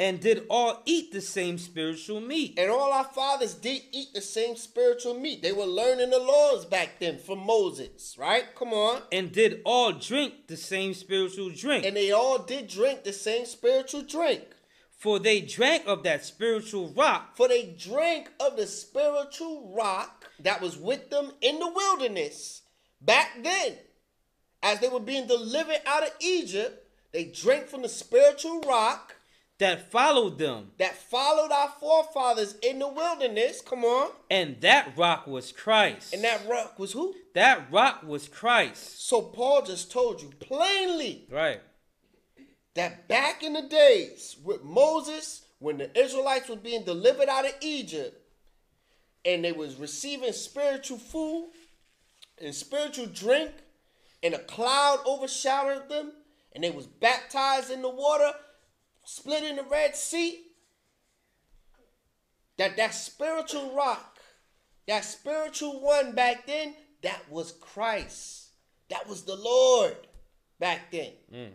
[0.00, 2.54] And did all eat the same spiritual meat.
[2.58, 5.42] And all our fathers did eat the same spiritual meat.
[5.42, 8.16] They were learning the laws back then from Moses.
[8.18, 8.46] Right?
[8.54, 9.02] Come on.
[9.12, 11.84] And did all drink the same spiritual drink.
[11.84, 14.42] And they all did drink the same spiritual drink.
[14.96, 20.62] For they drank of that spiritual rock For they drank of the spiritual rock that
[20.62, 22.62] was with them in the wilderness
[23.02, 23.76] back then.
[24.62, 29.16] As they were being delivered out of Egypt, they drank from the spiritual rock
[29.60, 30.72] that followed them.
[30.78, 33.60] that followed our forefathers in the wilderness.
[33.60, 34.10] Come on.
[34.30, 36.12] And that rock was Christ.
[36.12, 37.14] And that rock was who?
[37.34, 39.06] that rock was Christ.
[39.08, 41.60] So Paul just told you plainly Right.
[42.74, 47.54] that back in the days with Moses, when the Israelites were being delivered out of
[47.60, 48.16] Egypt,
[49.24, 51.50] and they was receiving spiritual food
[52.42, 53.50] and spiritual drink,
[54.22, 56.12] and a cloud overshadowed them,
[56.54, 58.32] and they was baptized in the water,
[59.04, 60.46] split in the Red Sea.
[62.58, 64.18] That that spiritual rock,
[64.86, 68.50] that spiritual one back then, that was Christ.
[68.90, 69.96] That was the Lord
[70.58, 71.12] back then.
[71.32, 71.52] Mm.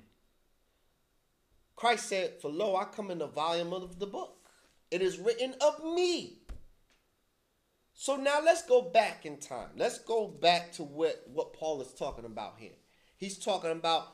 [1.75, 4.37] Christ said, For lo, I come in the volume of the book.
[4.89, 6.39] It is written of me.
[7.93, 9.69] So now let's go back in time.
[9.75, 12.73] Let's go back to what, what Paul is talking about here.
[13.17, 14.07] He's talking about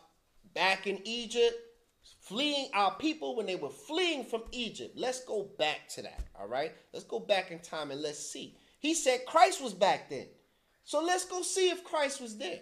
[0.53, 1.55] back in Egypt,
[2.31, 4.97] fleeing our people when they were fleeing from Egypt.
[4.97, 6.23] Let's go back to that.
[6.39, 6.71] All right.
[6.93, 8.55] Let's go back in time and let's see.
[8.79, 10.27] He said Christ was back then.
[10.85, 12.61] So let's go see if Christ was there.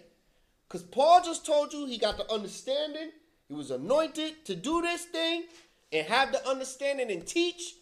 [0.66, 3.12] Because Paul just told you he got the understanding.
[3.46, 5.44] He was anointed to do this thing
[5.92, 7.76] and have the understanding and teach.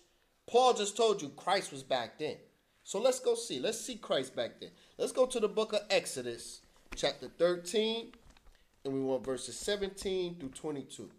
[0.46, 2.36] Paul just told you Christ was back then.
[2.84, 3.60] So let's go see.
[3.60, 4.70] Let's see Christ back then.
[4.98, 6.60] Let's go to the book of Exodus,
[6.94, 8.12] chapter 13,
[8.84, 11.10] and we want verses 17 through 22.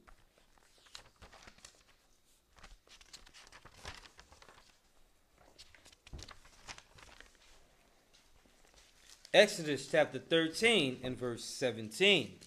[9.34, 12.40] Exodus chapter 13 and verse 17.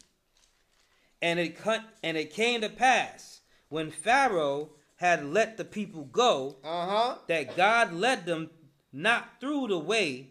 [1.21, 6.57] And it cut, and it came to pass when Pharaoh had let the people go
[6.65, 7.15] Uh huh.
[7.29, 8.51] that God led them
[8.93, 10.29] not through the way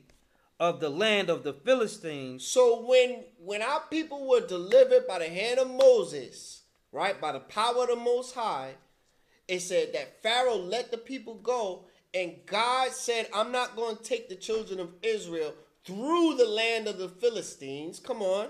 [0.59, 5.29] of the land of the Philistines, So when when our people were delivered by the
[5.29, 8.75] hand of Moses, right, by the power of the Most High,
[9.47, 14.03] it said that Pharaoh let the people go, and God said, "I'm not going to
[14.03, 18.49] take the children of Israel through the land of the Philistines." Come on,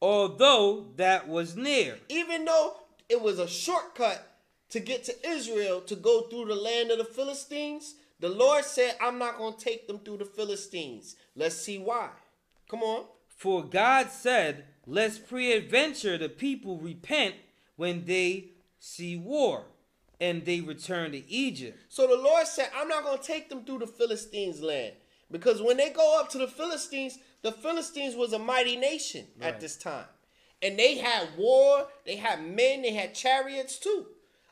[0.00, 1.98] although that was near.
[2.08, 2.76] even though
[3.08, 4.36] it was a shortcut
[4.70, 8.96] to get to Israel to go through the land of the Philistines, the Lord said,
[9.00, 12.10] "I'm not going to take them through the Philistines." Let's see why.
[12.68, 13.06] Come on.
[13.28, 17.34] For God said, Lest peradventure the people repent
[17.76, 19.66] when they see war,
[20.18, 21.78] and they return to Egypt.
[21.90, 24.94] So the Lord said, I'm not going to take them through the Philistines' land.
[25.30, 29.60] Because when they go up to the Philistines, the Philistines was a mighty nation at
[29.60, 30.06] this time.
[30.62, 34.06] And they had war, they had men, they had chariots too.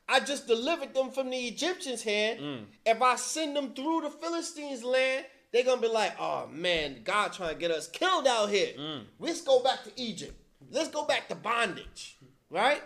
[0.09, 2.41] I just delivered them from the Egyptians' hand.
[2.41, 2.65] Mm.
[2.85, 7.01] If I send them through the Philistines' land, they're going to be like, oh man,
[7.03, 8.75] God trying to get us killed out here.
[8.79, 9.05] Mm.
[9.19, 10.35] Let's go back to Egypt.
[10.71, 12.19] Let's go back to bondage.
[12.51, 12.83] Right?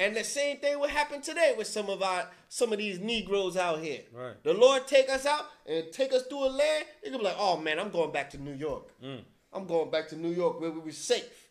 [0.00, 3.56] And the same thing will happen today with some of our some of these Negroes
[3.56, 4.00] out here.
[4.12, 4.42] Right.
[4.42, 6.86] The Lord take us out and take us through a land.
[7.02, 8.88] They're gonna be like, oh man, I'm going back to New York.
[9.04, 9.20] Mm.
[9.52, 11.48] I'm going back to New York where we were safe.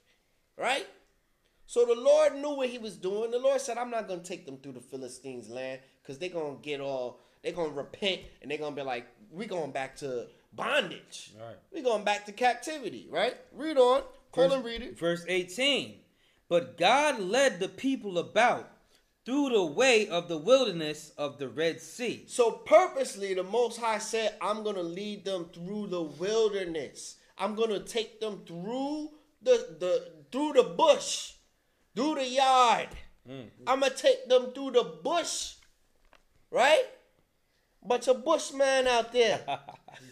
[0.58, 0.88] Right?
[1.68, 3.30] So the Lord knew what he was doing.
[3.30, 6.58] The Lord said, I'm not gonna take them through the Philistines land because they're gonna
[6.60, 11.34] get all they're gonna repent and they're gonna be like, we going back to bondage.
[11.40, 11.56] Right.
[11.72, 13.36] we going back to captivity, right?
[13.54, 14.02] Read on.
[14.32, 14.98] Call and read it.
[14.98, 15.96] Verse 18.
[16.50, 18.72] But God led the people about
[19.24, 22.26] through the way of the wilderness of the Red Sea.
[22.28, 27.18] So purposely, the Most High said, I'm going to lead them through the wilderness.
[27.38, 31.34] I'm going to take them through the, the through the bush,
[31.96, 32.90] through the yard.
[33.30, 33.50] Mm.
[33.68, 35.54] I'm going to take them through the bush.
[36.52, 36.86] Right?
[37.86, 39.42] Bunch of bushmen out there.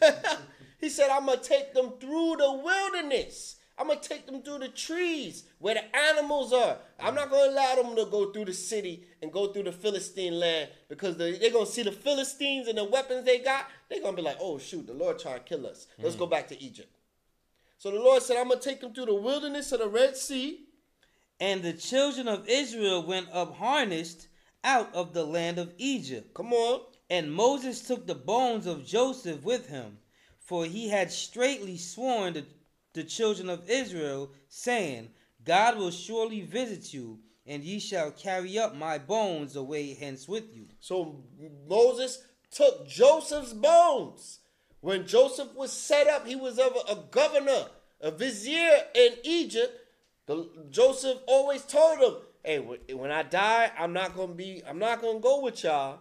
[0.80, 3.57] he said, I'm going to take them through the wilderness.
[3.80, 6.78] I'm going to take them through the trees where the animals are.
[7.00, 9.72] I'm not going to allow them to go through the city and go through the
[9.72, 13.68] Philistine land because they, they're going to see the Philistines and the weapons they got.
[13.90, 15.88] They're going to be like, oh, shoot, the Lord trying to kill us.
[16.00, 16.20] Let's mm.
[16.20, 16.90] go back to Egypt.
[17.78, 20.18] So the Lord said, I'm going to take them through the wilderness of the Red
[20.18, 20.62] Sea.
[21.40, 24.28] And the children of Israel went up harnessed
[24.64, 26.34] out of the land of Egypt.
[26.34, 26.82] Come on.
[27.12, 30.00] And Moses took the bones of Joseph with him,
[30.40, 32.46] for he had straitly sworn to
[32.98, 35.10] the children of Israel, saying,
[35.46, 40.54] God will surely visit you, and ye shall carry up my bones away hence with
[40.54, 40.66] you.
[40.80, 41.24] So
[41.70, 44.40] Moses took Joseph's bones.
[44.82, 47.68] When Joseph was set up, he was of a, governor,
[48.02, 49.74] a vizier in Egypt.
[50.26, 55.02] The, Joseph always told him, "Hey, when I die, I'm not gonna be, I'm not
[55.02, 56.00] gonna go with y'all.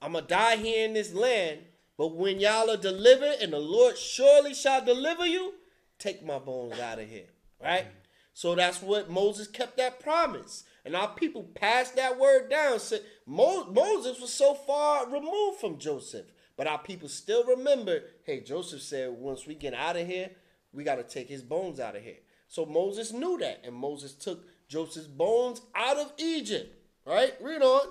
[0.00, 1.60] I'm gonna die here in this land.
[1.96, 5.54] But when y'all are delivered, and the Lord surely shall deliver you,
[5.98, 7.28] take my bones out of here."
[7.62, 7.86] Right.
[8.38, 10.62] So that's what Moses kept that promise.
[10.84, 12.78] And our people passed that word down.
[12.78, 16.26] Said Mo- Moses was so far removed from Joseph.
[16.56, 20.30] But our people still remember, hey, Joseph said, once we get out of here,
[20.72, 22.18] we got to take his bones out of here.
[22.46, 23.62] So Moses knew that.
[23.64, 26.74] And Moses took Joseph's bones out of Egypt.
[27.04, 27.34] Right?
[27.40, 27.88] Read on.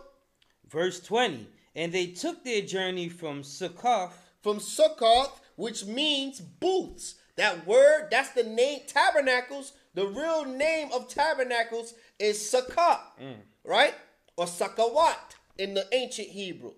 [0.69, 7.15] Verse 20 And they took their journey from Succoth From Sukkoth, which means booths.
[7.37, 9.73] That word, that's the name, tabernacles.
[9.93, 13.35] The real name of tabernacles is Sukkot, mm.
[13.63, 13.93] right?
[14.35, 16.73] Or Sakawat in the ancient Hebrew.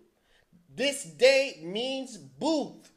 [0.74, 2.92] This day means booth.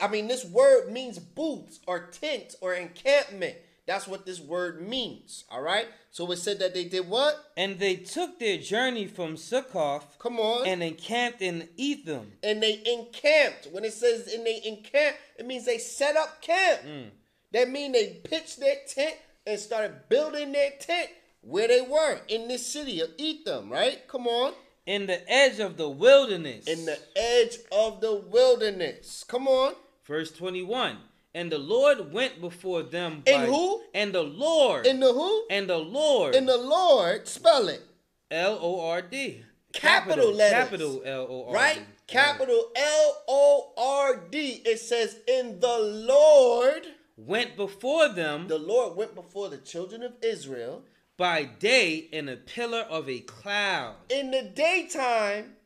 [0.00, 3.56] I mean, this word means booths or tents or encampment.
[3.86, 5.44] That's what this word means.
[5.50, 5.86] All right.
[6.10, 7.52] So it said that they did what?
[7.56, 10.66] And they took their journey from Succoth Come on.
[10.66, 12.32] and encamped in Etham.
[12.42, 13.68] and they encamped.
[13.70, 16.80] When it says and they encamped, it means they set up camp.
[16.82, 17.10] Mm.
[17.52, 19.14] That means they pitched their tent
[19.46, 21.10] and started building their tent
[21.42, 24.06] where they were in this city of Etham, right?
[24.08, 24.52] Come on.
[24.86, 26.66] in the edge of the wilderness.
[26.66, 29.24] In the edge of the wilderness.
[29.28, 29.74] Come on.
[30.04, 30.96] Verse 21.
[31.36, 33.22] And the Lord went before them.
[33.26, 33.82] By, And who?
[33.92, 34.86] And the Lord.
[34.86, 35.44] In the who?
[35.50, 36.34] and the Lord.
[36.34, 37.82] In the Lord, spell it.
[38.30, 39.42] L O R D.
[39.74, 40.58] Capital letters.
[40.58, 41.54] Capital L O R D.
[41.54, 41.82] Right?
[42.06, 44.62] Capital L O R D.
[44.64, 46.86] It says, In the Lord.
[47.18, 50.84] Went before them The Lord went before the children of Israel
[51.18, 53.96] by day in a pillar of a cloud.
[54.08, 55.56] in the daytime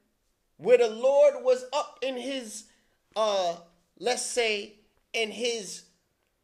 [0.57, 2.65] where the Lord was up in his
[3.17, 3.57] uh
[3.99, 4.80] let's say
[5.13, 5.83] in his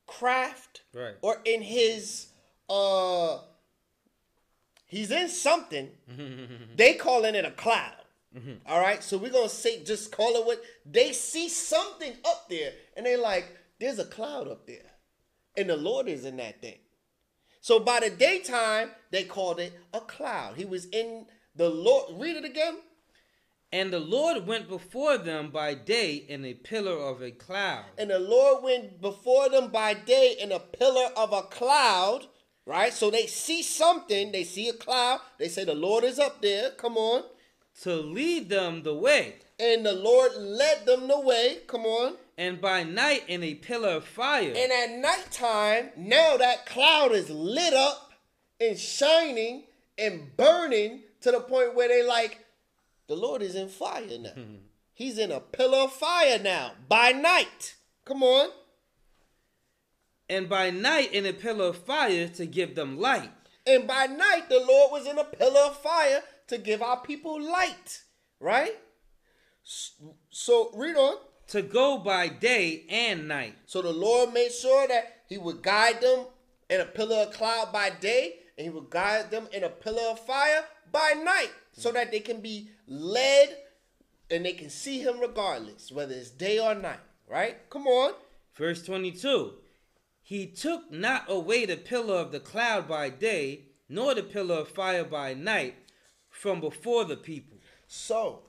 [0.07, 1.15] craft Right.
[1.23, 2.29] or in his
[2.69, 3.39] uh
[4.87, 5.91] he's in something
[6.77, 7.93] they calling it a cloud
[8.67, 12.73] All right so we're gonna say just call it what they see something up there
[12.97, 14.91] and they like there's a cloud up there
[15.57, 16.79] and the lord is in that thing
[17.61, 20.55] so by the daytime, they called it a cloud.
[20.57, 22.13] He was in the Lord.
[22.17, 22.77] Read it again.
[23.77, 27.85] And the Lord went before them by day in a pillar of a cloud.
[27.99, 32.27] And the Lord went before them by day in a pillar of a cloud.
[32.65, 32.91] Right?
[32.91, 34.33] So they see something.
[34.33, 35.21] They see a cloud.
[35.39, 36.71] They say the Lord is up there.
[36.71, 37.25] Come on.
[37.83, 39.35] to lead them the way.
[39.61, 41.59] And the Lord led them the way.
[41.67, 42.15] Come on.
[42.39, 44.55] And by night in a pillar of fire.
[44.57, 48.13] And at nighttime, now that cloud is lit up
[48.59, 49.65] and shining
[49.99, 52.46] and burning to the point where they like,
[53.09, 54.33] the Lord is in fire now.
[54.95, 57.77] He's in a pillar of fire now by night.
[58.05, 58.49] Come on.
[60.29, 63.31] and by night in a pillar of fire to give them light.
[63.67, 67.41] And by night, the Lord was in a pillar of fire to give our people
[67.41, 68.03] light.
[68.41, 68.75] Right?
[69.65, 71.17] So read on.
[71.49, 73.55] To go by day and night.
[73.67, 76.27] So the Lord made sure that He would guide them
[76.69, 80.03] in a pillar of cloud by day, and He would guide them in a pillar
[80.11, 83.57] of fire by night, so that they can be led
[84.31, 87.01] and they can see Him regardless, whether it's day or night.
[87.29, 87.69] Right?
[87.71, 88.13] Come on.
[88.55, 89.53] Verse 22
[90.23, 94.69] He took not away the pillar of the cloud by day, nor the pillar of
[94.69, 95.75] fire by night
[96.31, 97.59] from before the people.
[97.87, 98.43] So,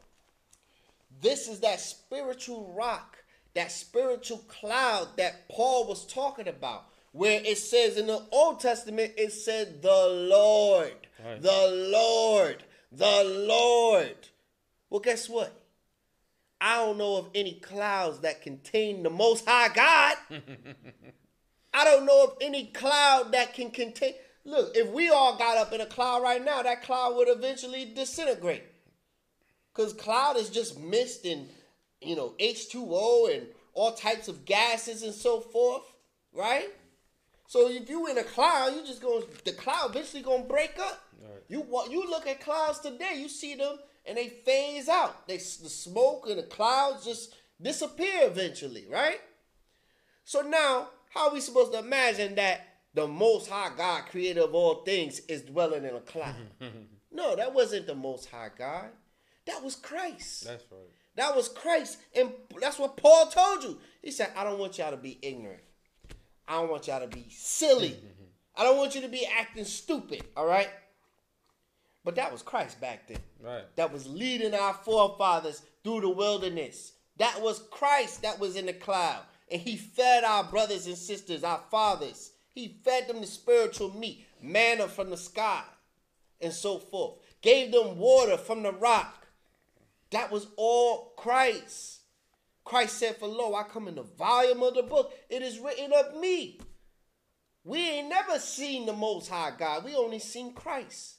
[1.22, 3.18] this is that spiritual rock,
[3.56, 6.86] that spiritual cloud that Paul was talking about.
[7.14, 10.94] Where it says in the Old Testament, it said the Lord,
[11.26, 11.42] Right.
[11.42, 14.16] the Lord, the Lord.
[14.90, 15.54] Well, guess what?
[16.60, 20.18] I don't know of any clouds that contain the Most High God.
[21.74, 24.14] I don't know of any cloud that can contain.
[24.44, 27.86] Look, if we all got up in a cloud right now, that cloud would eventually
[27.94, 28.64] disintegrate.
[29.76, 31.48] Because cloud is just mist and,
[32.02, 35.84] you know, H2O and all types of gases and so forth,
[36.34, 36.70] right?
[37.48, 41.02] So if you in a cloud, you just going the cloud eventually gonna break up.
[41.22, 41.41] Right.
[41.48, 45.28] You you look at clouds today, you see them and they phase out.
[45.28, 49.22] They the smoke and the clouds just disappear eventually, right?
[50.26, 54.53] So now, how are we supposed to imagine that the Most High God, creator of
[54.53, 56.36] all things, is dwelling in a cloud?
[57.11, 58.90] no, that wasn't the Most High God.
[59.45, 60.44] That was Christ.
[60.44, 60.82] That's right.
[61.15, 63.80] That was Christ, and that's what Paul told you.
[64.03, 65.61] He said, "I don't want y'all to be ignorant."
[66.48, 67.98] I don't want y'all to be silly.
[68.56, 70.69] I don't want you to be acting stupid, all right?
[72.03, 73.19] But that was Christ back then.
[73.44, 73.64] Right.
[73.76, 76.94] That was leading our forefathers through the wilderness.
[77.18, 79.22] That was Christ that was in the cloud.
[79.52, 82.32] And he fed our brothers and sisters, our fathers.
[82.53, 85.64] He fed them the spiritual meat, manna from the sky,
[86.41, 87.19] and so forth.
[87.41, 89.28] Gave them water from the rock.
[90.11, 91.97] That was all Christ.
[92.68, 95.14] Christ said, For lo, I come in the volume of the book.
[95.30, 96.60] It is written of me.
[97.64, 99.85] We ain't never seen the Most High God.
[99.85, 101.15] We only seen Christ.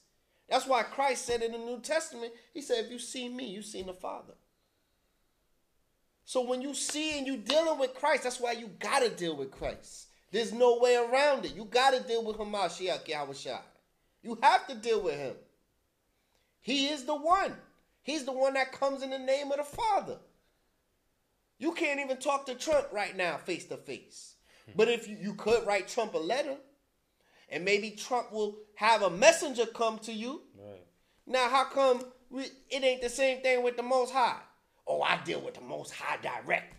[0.50, 3.62] That's why Christ said in the New Testament, He said, If you see me, you
[3.62, 4.34] seen the Father.
[6.26, 9.50] So when you see and you dealing with Christ, that's why you gotta deal with
[9.50, 10.08] Christ.
[10.30, 11.56] There's no way around it.
[11.56, 13.60] You gotta deal with Hamashiach Yahushua.
[14.22, 15.34] You have to deal with him.
[16.60, 17.56] He is the one.
[18.02, 20.18] He's the one that comes in the name of the Father.
[21.59, 24.36] You can't even talk to Trump right now face to face.
[24.76, 26.56] But if you, you could write Trump a letter,
[27.48, 30.43] and maybe Trump will have a messenger come to you.
[30.56, 30.85] Right.
[31.26, 34.36] Now, how come we, it ain't the same thing with the Most High?
[34.86, 36.74] Oh, I deal with the Most High direct.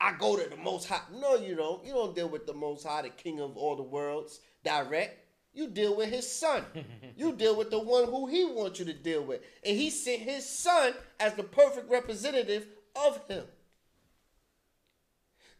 [0.00, 1.00] I go to the Most High.
[1.14, 1.84] No, you don't.
[1.84, 5.18] You don't deal with the Most High, the King of all the worlds, direct.
[5.54, 6.64] You deal with his son.
[7.16, 9.42] you deal with the one who he wants you to deal with.
[9.64, 13.44] And he sent his son as the perfect representative of him.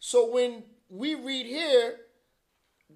[0.05, 1.95] So when we read here,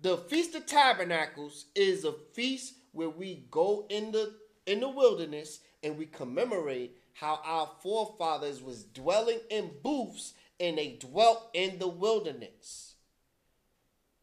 [0.02, 4.34] the Feast of Tabernacles is a feast where we go in the
[4.66, 10.98] in the wilderness and we commemorate how our forefathers was dwelling in booths and they
[10.98, 12.96] dwelt in the wilderness.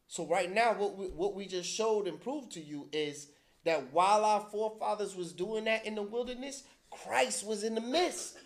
[0.06, 3.28] So right now, what we, what we just showed and proved to you is
[3.64, 8.36] that while our forefathers was doing that in the wilderness, Christ was in the midst.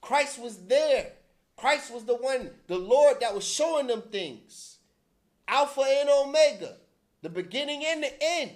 [0.00, 1.14] Christ was there.
[1.60, 4.78] Christ was the one, the Lord that was showing them things.
[5.46, 6.76] Alpha and Omega,
[7.20, 8.52] the beginning and the end.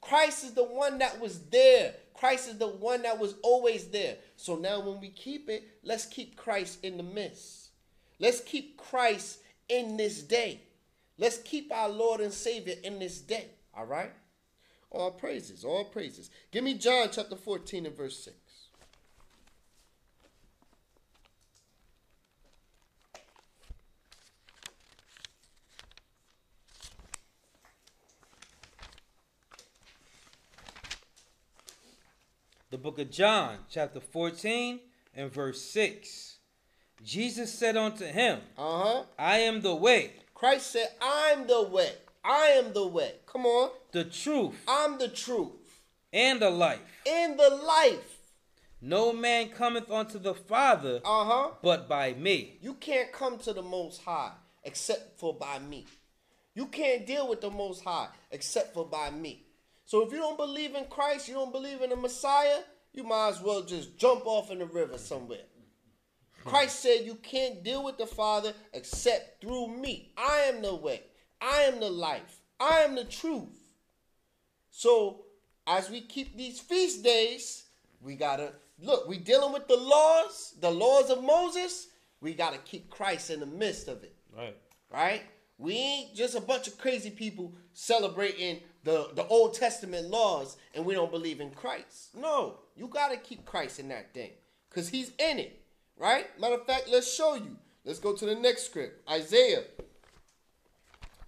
[0.00, 1.94] Christ is the one that was there.
[2.14, 4.16] Christ is the one that was always there.
[4.36, 7.68] So now when we keep it, let's keep Christ in the midst.
[8.18, 10.62] Let's keep Christ in this day.
[11.18, 13.48] Let's keep our Lord and Savior in this day.
[13.76, 14.12] All right?
[14.90, 16.30] All praises, all praises.
[16.50, 18.36] Give me John chapter 14 and verse 6.
[32.72, 34.80] The book of John, chapter 14
[35.14, 36.38] and verse 6.
[37.04, 39.02] Jesus said unto him, Uh-huh.
[39.18, 40.12] I am the way.
[40.32, 41.92] Christ said, I'm the way.
[42.24, 43.16] I am the way.
[43.26, 43.72] Come on.
[43.92, 44.54] The truth.
[44.66, 45.82] I'm the truth.
[46.14, 46.80] And the life.
[47.04, 48.16] In the life.
[48.80, 51.50] No man cometh unto the Father uh-huh.
[51.62, 52.56] but by me.
[52.62, 54.32] You can't come to the Most High
[54.64, 55.84] except for by me.
[56.54, 59.44] You can't deal with the Most High except for by me.
[59.84, 62.60] So if you don't believe in Christ, you don't believe in the Messiah,
[62.92, 65.44] you might as well just jump off in the river somewhere.
[66.44, 70.12] Christ said you can't deal with the Father except through me.
[70.16, 71.02] I am the way.
[71.40, 72.40] I am the life.
[72.58, 73.66] I am the truth.
[74.70, 75.24] So
[75.66, 77.64] as we keep these feast days,
[78.00, 81.88] we gotta look, we dealing with the laws, the laws of Moses.
[82.20, 84.14] We gotta keep Christ in the midst of it.
[84.36, 84.56] Right.
[84.90, 85.22] Right?
[85.58, 90.84] We ain't just a bunch of crazy people celebrating the, the Old Testament laws and
[90.84, 92.16] we don't believe in Christ.
[92.16, 94.30] No, you got to keep Christ in that thing
[94.68, 95.60] because he's in it,
[95.96, 96.26] right?
[96.40, 97.56] Matter of fact, let's show you.
[97.84, 99.64] Let's go to the next script Isaiah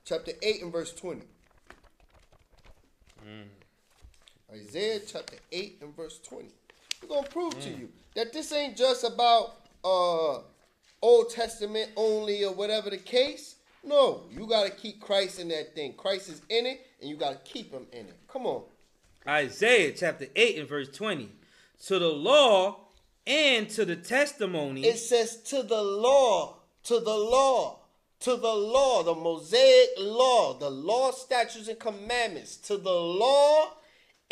[0.05, 1.23] chapter 8 and verse 20.
[3.27, 3.45] Mm.
[4.53, 6.49] Isaiah chapter 8 and verse 20.
[7.03, 7.63] We're going to prove mm.
[7.63, 10.39] to you that this ain't just about uh,
[11.03, 13.57] Old Testament only or whatever the case.
[13.87, 15.93] No, you got to keep Christ in that thing.
[15.95, 18.19] Christ is in it, and you got to keep him in it.
[18.29, 18.63] Come on.
[19.27, 21.31] Isaiah chapter 8 and verse 20.
[21.87, 22.81] To the law
[23.27, 24.85] and to the testimony.
[24.85, 27.81] It says to the law, to the law,
[28.21, 33.73] to the law, the Mosaic law, the law, statutes, and commandments, to the law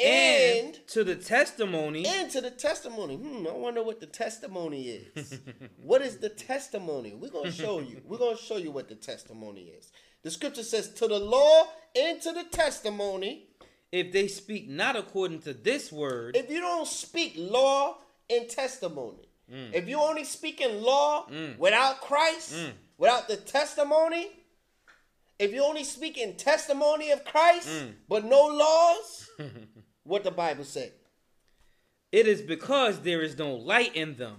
[0.02, 2.04] and, and to the testimony.
[2.06, 3.16] and to the testimony.
[3.16, 5.38] Hmm, I wonder what the testimony is.
[5.82, 7.14] what is the testimony?
[7.14, 8.00] We're gonna show you.
[8.04, 9.92] We're gonna show you what the testimony is.
[10.22, 11.64] The scripture says, to the law
[11.96, 13.48] and to the testimony.
[13.90, 17.98] if they speak not according to this word, If you don't speak law
[18.30, 19.74] and testimony, Mm.
[19.74, 21.26] if you only speak in law
[21.58, 22.54] without Christ,
[22.96, 24.30] without the testimony,
[25.38, 27.94] if you only speak in testimony of Christ Mm.
[28.08, 29.28] but no laws,
[30.04, 30.92] what the Bible say?
[32.12, 34.36] it is because there is no light in them.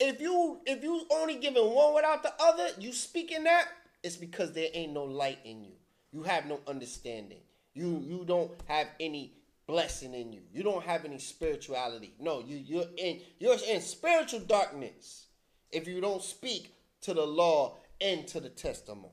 [0.00, 3.66] If you if you only giving one without the other, you speaking that,
[4.02, 5.72] it's because there ain't no light in you.
[6.12, 7.40] You have no understanding.
[7.74, 9.34] You you don't have any
[9.66, 10.40] blessing in you.
[10.52, 12.14] You don't have any spirituality.
[12.18, 15.26] No, you you're in you're in spiritual darkness
[15.70, 19.12] if you don't speak to the law and to the testimony.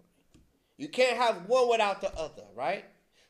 [0.77, 2.85] You can't have one without the other, right?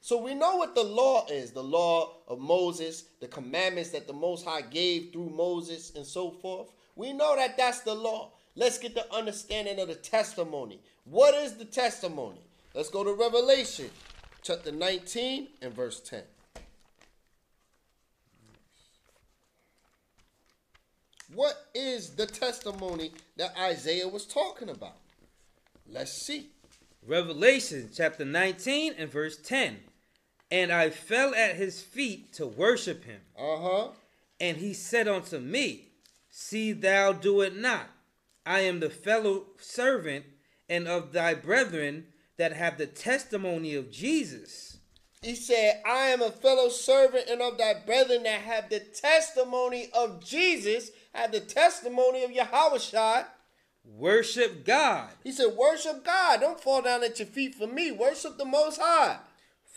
[0.08, 4.14] So we know what the law is the law of Moses, the commandments that the
[4.14, 6.72] Most High gave through Moses, and so forth.
[6.96, 8.32] We know that that's the law.
[8.56, 10.80] Let's get the understanding of the testimony.
[11.04, 12.40] What is the testimony?
[12.74, 13.90] Let's go to Revelation
[14.44, 16.24] chapter 19 and verse 10.
[21.36, 24.96] What is the testimony that Isaiah was talking about?
[25.86, 26.52] Let's see.
[27.06, 29.80] Revelation chapter 19 and verse 10.
[30.50, 33.22] And I fell at his feet to worship him.
[33.38, 33.88] Uh huh.
[34.40, 35.90] And he said unto me,
[36.30, 37.90] See thou do it not.
[38.46, 40.26] I am the fellow servant
[40.70, 42.06] and of thy brethren
[42.38, 44.78] that have the testimony of Jesus.
[45.22, 49.90] He said, I am a fellow servant and of thy brethren that have the testimony
[49.94, 53.24] of Jesus, have the testimony of Yahweh
[53.84, 56.42] Worship God, He said, Worship God.
[56.42, 57.92] Don't fall down at your feet for me.
[57.92, 59.18] Worship the Most High.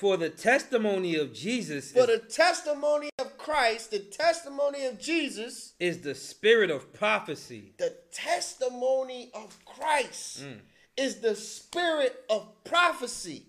[0.01, 5.75] For the testimony of Jesus For is, the testimony of Christ, the testimony of Jesus,
[5.79, 7.75] is the spirit of prophecy.
[7.77, 10.43] the testimony of Christ
[10.97, 13.45] is the spirit of prophecy.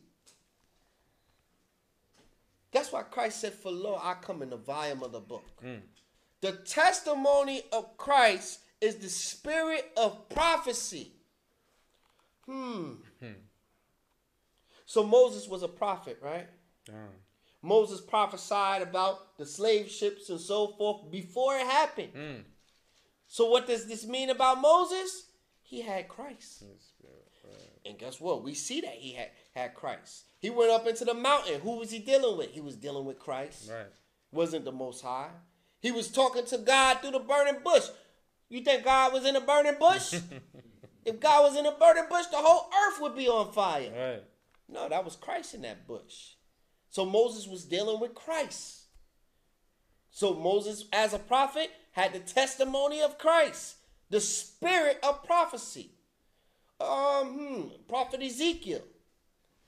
[2.74, 5.46] That's why Christ said, For lo, I come in the volume of the book.
[6.42, 11.14] The testimony of Christ is the spirit of prophecy.
[12.46, 12.96] Hmm.
[14.92, 16.48] So Moses was a prophet, right?
[17.62, 22.44] Moses prophesied about the slave ships and so forth before it happened.
[23.26, 25.28] So what does this mean about Moses?
[25.62, 26.64] He had Christ.
[27.86, 28.44] And guess what?
[28.44, 30.26] We see that he had, had Christ.
[30.40, 31.62] He went up into the mountain.
[31.62, 32.50] Who was he dealing with?
[32.52, 33.72] He was dealing with Christ.
[33.72, 33.88] Right.
[34.34, 35.30] Wasn't the most high.
[35.80, 37.88] He was talking to God through the burning bush.
[38.50, 40.16] You think God was in a burning bush?
[41.06, 43.90] if God was in a burning bush, the whole earth would be on fire.
[43.98, 44.24] Right.
[44.72, 46.34] No, that was Christ in that bush.
[46.90, 48.84] So Moses was dealing with Christ.
[50.12, 53.78] So Moses, as a prophet, had the testimony of Christ,
[54.10, 55.92] the spirit of prophecy.
[56.80, 58.82] Um, hmm, prophet Ezekiel.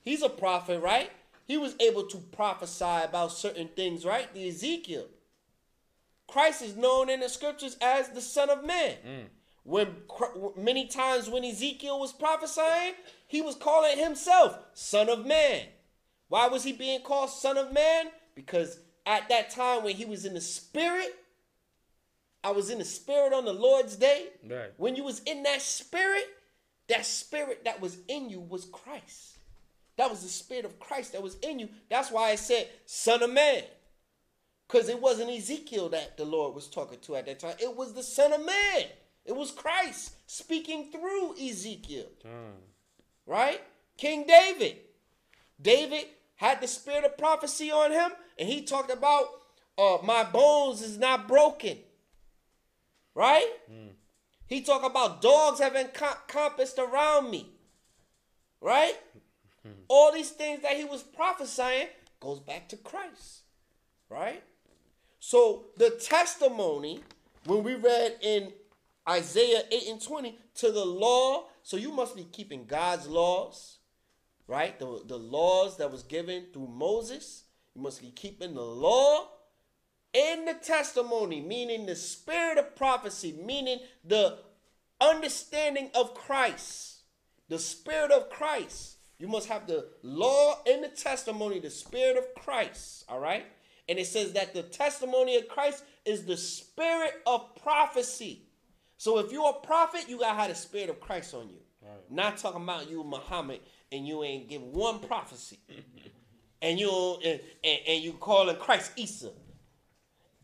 [0.00, 1.10] He's a prophet, right?
[1.46, 4.32] He was able to prophesy about certain things, right?
[4.34, 5.06] The Ezekiel.
[6.26, 8.94] Christ is known in the scriptures as the Son of Man.
[9.62, 9.88] When
[10.56, 12.94] many times when Ezekiel was prophesying,
[13.26, 15.62] he was calling himself Son of Man.
[16.28, 18.06] Why was he being called Son of Man?
[18.34, 21.14] Because at that time when he was in the spirit,
[22.42, 24.28] I was in the spirit on the Lord's day.
[24.48, 24.72] Right.
[24.76, 26.24] When you was in that spirit,
[26.88, 29.38] that spirit that was in you was Christ.
[29.96, 31.68] That was the spirit of Christ that was in you.
[31.88, 33.62] That's why I said Son of Man.
[34.66, 37.54] Because it wasn't Ezekiel that the Lord was talking to at that time.
[37.60, 38.84] It was the Son of Man.
[39.24, 42.06] It was Christ speaking through Ezekiel.
[42.22, 42.58] Hmm.
[43.26, 43.60] Right?
[43.96, 44.76] King David.
[45.60, 46.06] David
[46.36, 49.24] had the spirit of prophecy on him, and he talked about
[49.78, 51.78] uh, my bones is not broken.
[53.14, 53.48] Right?
[54.46, 57.50] He talked about dogs have encompassed around me.
[58.60, 58.94] Right?
[59.88, 61.88] All these things that he was prophesying
[62.20, 63.42] goes back to Christ.
[64.10, 64.42] Right?
[65.20, 67.00] So the testimony,
[67.46, 68.52] when we read in
[69.08, 73.78] Isaiah 8 and 20, to the law, so you must be keeping God's laws,
[74.46, 74.78] right?
[74.78, 77.44] The, the laws that was given through Moses.
[77.74, 79.30] You must be keeping the law
[80.14, 84.38] and the testimony, meaning the spirit of prophecy, meaning the
[85.00, 86.98] understanding of Christ,
[87.48, 88.98] the spirit of Christ.
[89.18, 93.46] You must have the law and the testimony, the spirit of Christ, all right?
[93.88, 98.42] And it says that the testimony of Christ is the spirit of prophecy.
[98.96, 101.58] So if you're a prophet, you gotta have the spirit of Christ on you.
[101.82, 102.10] Right.
[102.10, 103.60] Not talking about you Muhammad
[103.92, 105.58] and you ain't give one prophecy.
[106.62, 106.90] and you
[107.24, 109.32] and, and, and you calling Christ Isa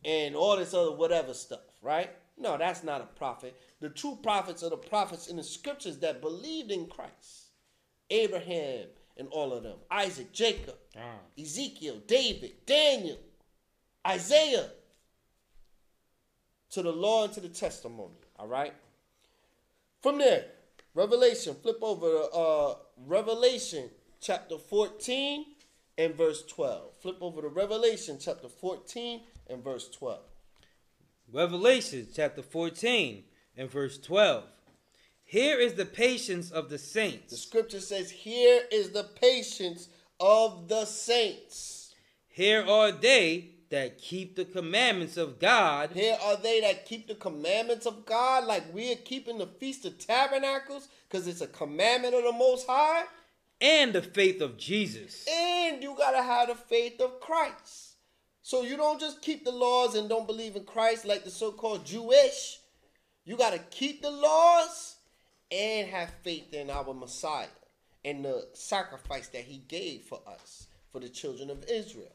[0.05, 2.11] and all this other whatever stuff, right?
[2.37, 3.55] No, that's not a prophet.
[3.81, 7.49] The true prophets are the prophets in the scriptures that believed in Christ.
[8.09, 8.87] Abraham
[9.17, 9.77] and all of them.
[9.91, 11.19] Isaac, Jacob, Ah.
[11.39, 13.19] Ezekiel, David, Daniel,
[14.07, 14.71] Isaiah.
[16.71, 18.15] To the law and to the testimony.
[18.41, 18.73] All right.
[20.03, 20.47] From there,
[20.95, 21.55] Revelation.
[21.63, 22.75] Flip over to uh,
[23.07, 25.45] Revelation chapter 14
[25.99, 26.95] and verse 12.
[27.03, 30.21] Flip over to Revelation chapter 14 and verse 12.
[31.31, 33.25] Revelation chapter 14
[33.59, 34.45] and verse 12.
[35.25, 37.33] Here is the patience of the saints.
[37.33, 41.95] The scripture says, Here is the patience of the saints.
[42.27, 47.15] Here are they that keep the commandments of God Here are they that keep the
[47.15, 52.15] commandments of God, like we are keeping the Feast of Tabernacles, because it's a commandment
[52.15, 53.05] of the Most High.
[53.61, 55.27] and the faith of Jesus.
[55.31, 57.95] And you got to have the faith of Christ.
[58.43, 61.53] So you don't just keep the laws and don't believe in Christ like the so
[61.53, 62.59] called Jewish.
[63.25, 64.97] You got to keep the laws
[65.53, 67.47] and have faith in our Messiah
[68.05, 72.11] and the sacrifice that he gave for us, for the children of Israel.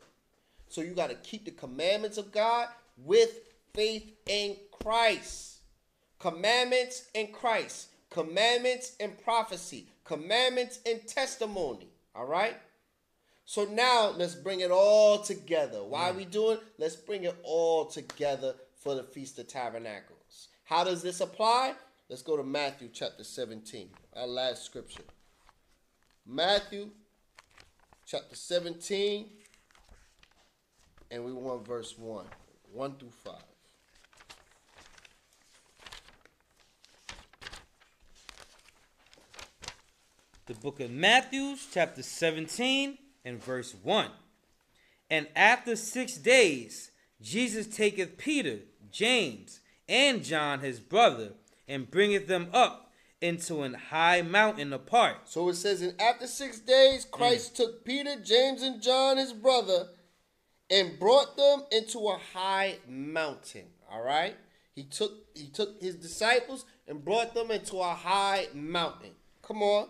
[0.75, 3.29] So you got to keep the commandments of God with
[3.73, 5.59] faith in Christ.
[6.19, 7.87] Commandments in Christ.
[8.09, 9.87] Commandments in prophecy.
[10.03, 11.87] Commandments in testimony.
[12.13, 12.57] All right?
[13.45, 15.81] So now let's bring it all together.
[15.81, 16.57] Why are we doing?
[16.77, 20.49] Let's bring it all together for the Feast of Tabernacles.
[20.65, 21.75] How does this apply?
[22.09, 25.03] Let's go to Matthew chapter 17, our last scripture.
[26.25, 26.89] Matthew
[28.05, 29.29] chapter 17,
[31.15, 32.25] and we want verse 1,
[32.73, 33.35] 1 through 5.
[40.47, 44.09] The book of Matthew, chapter 17, and verse 1.
[45.09, 48.59] And after six days, Jesus taketh Peter,
[48.91, 51.31] James, and John his brother,
[51.65, 55.29] and bringeth them up into an high mountain apart.
[55.29, 57.55] So it says, and after six days, Christ mm.
[57.55, 59.87] took Peter, James, and John, his brother,
[60.69, 63.65] and brought them into a high mountain.
[63.91, 64.35] All right,
[64.73, 69.11] he took he took his disciples and brought them into a high mountain.
[69.41, 69.89] Come on,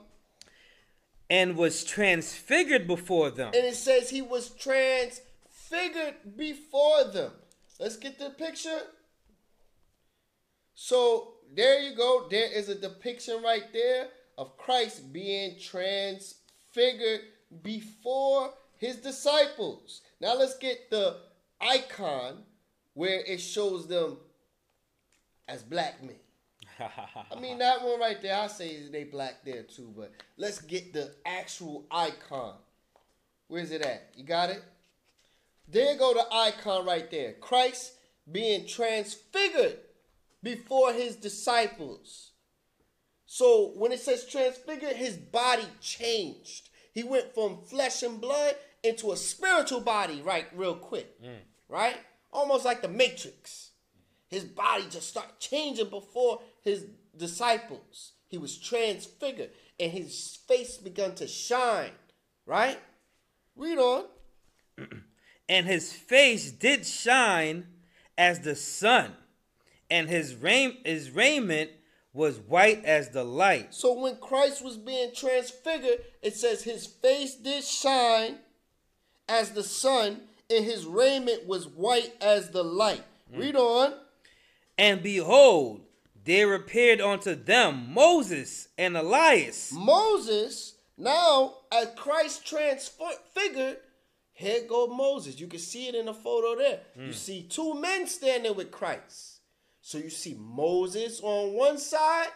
[1.29, 3.53] and was transfigured before them.
[3.55, 7.31] and it says he was transfigured before them.
[7.79, 8.79] Let's get the picture.
[10.75, 12.27] So there you go.
[12.29, 14.07] There is a depiction right there
[14.37, 17.21] of Christ being transfigured
[17.63, 20.01] before his disciples.
[20.21, 21.17] Now let's get the
[21.59, 22.43] icon
[22.93, 24.17] where it shows them
[25.47, 26.15] as black men.
[26.79, 28.37] I mean that one right there.
[28.37, 32.55] I say they black there too, but let's get the actual icon.
[33.47, 34.09] Where's it at?
[34.15, 34.63] You got it?
[35.67, 37.33] There go the icon right there.
[37.33, 37.93] Christ
[38.31, 39.77] being transfigured
[40.41, 42.31] before his disciples.
[43.25, 46.69] So when it says transfigured, his body changed.
[46.93, 48.55] He went from flesh and blood
[48.85, 51.21] into a spiritual body, right, real quick.
[51.21, 51.39] Mm.
[51.67, 51.97] Right?
[52.31, 53.71] Almost like the Matrix.
[54.27, 56.85] His body just start changing before his
[57.15, 58.13] disciples.
[58.27, 61.91] He was transfigured and his face began to shine.
[62.45, 62.79] Right?
[63.55, 64.05] Read on.
[65.49, 67.67] and his face did shine
[68.17, 69.13] as the sun,
[69.89, 71.71] and his raim- his raiment
[72.13, 73.73] was white as the light.
[73.73, 78.39] So when Christ was being transfigured, it says his face did shine
[79.27, 83.03] as the sun, and his raiment was white as the light.
[83.33, 83.39] Mm.
[83.39, 83.93] Read on.
[84.77, 85.81] And behold,
[86.23, 93.77] there appeared unto them Moses and Elias, Moses, now as Christ transfigured,
[94.33, 95.39] here go Moses.
[95.39, 96.79] You can see it in the photo there.
[96.95, 97.13] You mm.
[97.13, 99.39] see two men standing with Christ.
[99.81, 102.29] So you see Moses on one side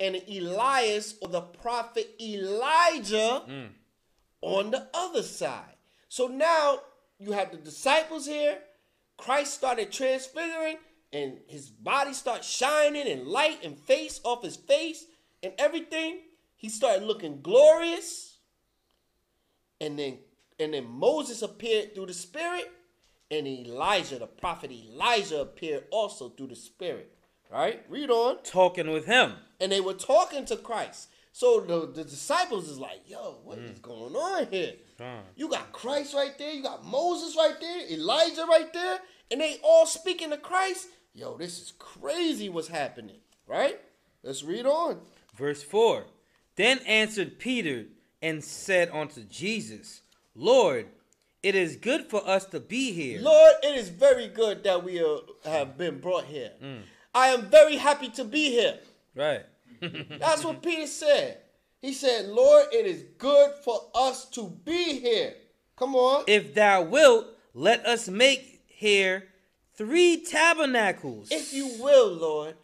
[0.00, 3.68] and Elias or the prophet Elijah mm.
[4.40, 5.74] on the other side.
[6.08, 6.80] So now
[7.18, 8.58] you have the disciples here.
[9.16, 10.76] Christ started transfiguring
[11.12, 15.06] and his body started shining and light and face off his face
[15.42, 16.20] and everything.
[16.56, 18.38] He started looking glorious.
[19.80, 20.18] And then
[20.60, 22.70] and then Moses appeared through the spirit
[23.30, 27.12] and Elijah, the prophet Elijah appeared also through the spirit.
[27.50, 27.84] Right?
[27.88, 28.42] Read on.
[28.42, 29.34] talking with him.
[29.60, 31.08] And they were talking to Christ.
[31.32, 33.82] So the, the disciples is like, yo, what is mm.
[33.82, 34.74] going on here?
[35.36, 38.98] You got Christ right there, you got Moses right there, Elijah right there,
[39.30, 40.88] and they all speaking to Christ.
[41.14, 43.16] Yo, this is crazy what's happening,
[43.46, 43.80] right?
[44.22, 45.00] Let's read on.
[45.36, 46.04] Verse 4
[46.56, 47.86] Then answered Peter
[48.20, 50.02] and said unto Jesus,
[50.34, 50.86] Lord,
[51.42, 53.20] it is good for us to be here.
[53.20, 56.50] Lord, it is very good that we uh, have been brought here.
[57.14, 58.78] I am very happy to be here.
[59.14, 59.44] Right.
[59.80, 61.38] That's what Peter said.
[61.80, 65.34] He said, Lord, it is good for us to be here.
[65.76, 66.24] Come on.
[66.26, 69.28] If thou wilt, let us make here
[69.74, 71.28] three tabernacles.
[71.30, 72.56] If you will, Lord,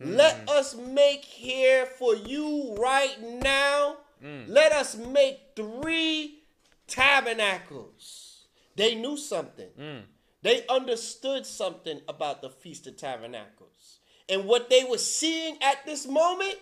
[0.00, 0.50] let mm.
[0.50, 3.98] us make here for you right now.
[4.24, 4.44] Mm.
[4.48, 6.38] Let us make three
[6.86, 8.46] tabernacles.
[8.76, 9.68] They knew something.
[9.78, 10.02] Mm.
[10.42, 13.98] They understood something about the Feast of Tabernacles.
[14.28, 16.54] And what they were seeing at this moment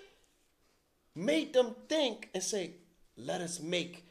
[1.16, 2.74] made them think and say,
[3.16, 4.04] let us make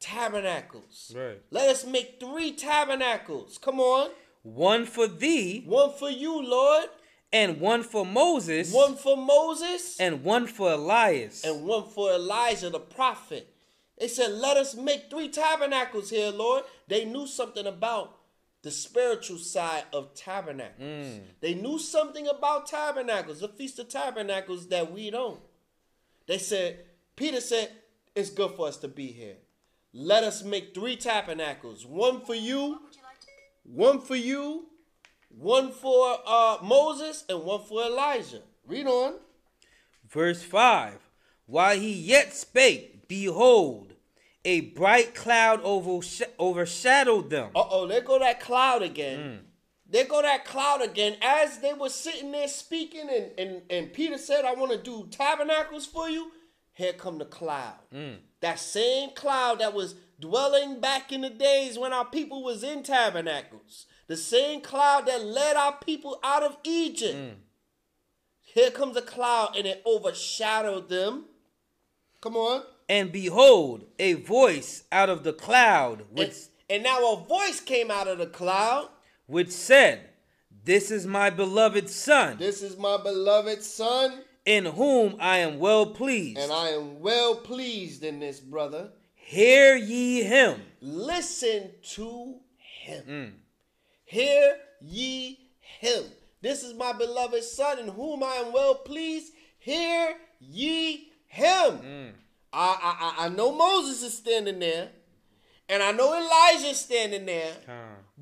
[0.00, 1.12] tabernacles.
[1.14, 1.42] Right.
[1.50, 3.58] Let us make three tabernacles.
[3.58, 4.10] Come on.
[4.42, 6.86] one for thee, One for you, Lord.
[7.32, 9.98] and one for Moses, One for Moses.
[10.00, 11.44] and one for Elias.
[11.44, 13.52] and one for Elijah the prophet.
[13.98, 16.64] They said, Let us make three tabernacles here, Lord.
[16.88, 18.16] They knew something about
[18.62, 20.80] the spiritual side of tabernacles.
[20.80, 21.20] Mm.
[21.40, 25.40] They knew something about tabernacles, the Feast of Tabernacles that we don't.
[26.26, 26.78] They said,
[27.14, 27.70] Peter said,
[28.14, 29.36] It's good for us to be here.
[29.92, 32.80] Let us make three tabernacles one for you,
[33.62, 34.66] one for you,
[35.28, 38.42] one for uh, Moses, and one for Elijah.
[38.66, 39.14] Read on.
[40.08, 40.98] Verse 5
[41.46, 43.94] While he yet spake, behold,
[44.44, 47.50] a bright cloud oversh- overshadowed them.
[47.54, 49.40] Uh oh, there go that cloud again.
[49.88, 51.16] There go that cloud again.
[51.22, 55.06] As they were sitting there speaking, and, and, and Peter said, I want to do
[55.10, 56.32] tabernacles for you.
[56.72, 57.78] Here come the cloud.
[57.94, 58.16] Mm.
[58.40, 62.82] That same cloud that was dwelling back in the days when our people was in
[62.82, 63.86] tabernacles.
[64.08, 67.16] The same cloud that led our people out of Egypt.
[67.16, 67.34] Mm.
[68.42, 71.26] Here comes a cloud and it overshadowed them.
[72.20, 72.62] Come on.
[72.88, 76.36] And behold, a voice out of the cloud which, And,
[76.70, 78.88] and now a voice came out of the cloud.
[79.26, 80.00] Which said,
[80.64, 84.22] This is my beloved Son, This is my beloved son.
[84.44, 86.38] in whom I am well pleased.
[86.38, 88.90] And I am well pleased in this, brother.
[89.14, 90.60] Hear ye him.
[90.80, 93.04] Listen to him.
[93.08, 93.32] Mm.
[94.04, 95.38] Hear ye
[95.80, 96.04] him.
[96.42, 99.32] This is my beloved son in whom I am well pleased.
[99.58, 101.78] Hear ye him.
[101.78, 102.10] Mm.
[102.52, 104.90] I, I, I- I know Moses is standing there,
[105.68, 107.54] and I know Elijah is standing there,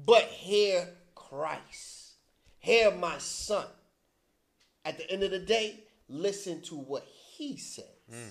[0.04, 2.12] but hear Christ.
[2.58, 3.66] Hear my son.
[4.84, 7.06] At the end of the day, listen to what
[7.36, 7.84] he says.
[8.10, 8.28] Hmm.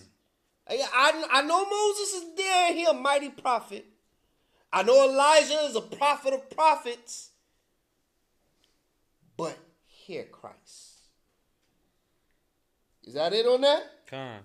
[0.68, 3.85] I, I, I know Moses is there, he a mighty prophet.
[4.72, 7.30] I know Elijah is a prophet of prophets.
[9.38, 11.02] But hear Christ.
[13.03, 13.84] Is that it on that?
[14.10, 14.40] Con.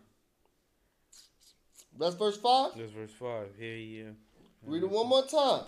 [1.99, 2.73] That's verse 5?
[2.77, 3.47] That's verse 5.
[3.59, 4.17] Hear him.
[4.65, 5.65] Read it one more time.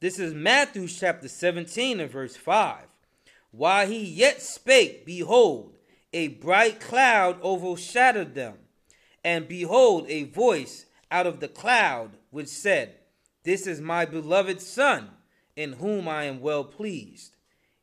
[0.00, 2.84] This is Matthew chapter 17 and verse 5.
[3.50, 5.76] While he yet spake, behold,
[6.12, 8.54] a bright cloud overshadowed them.
[9.24, 12.96] And behold, a voice out of the cloud which said,
[13.44, 15.10] This is my beloved Son,
[15.56, 17.36] in whom I am well pleased.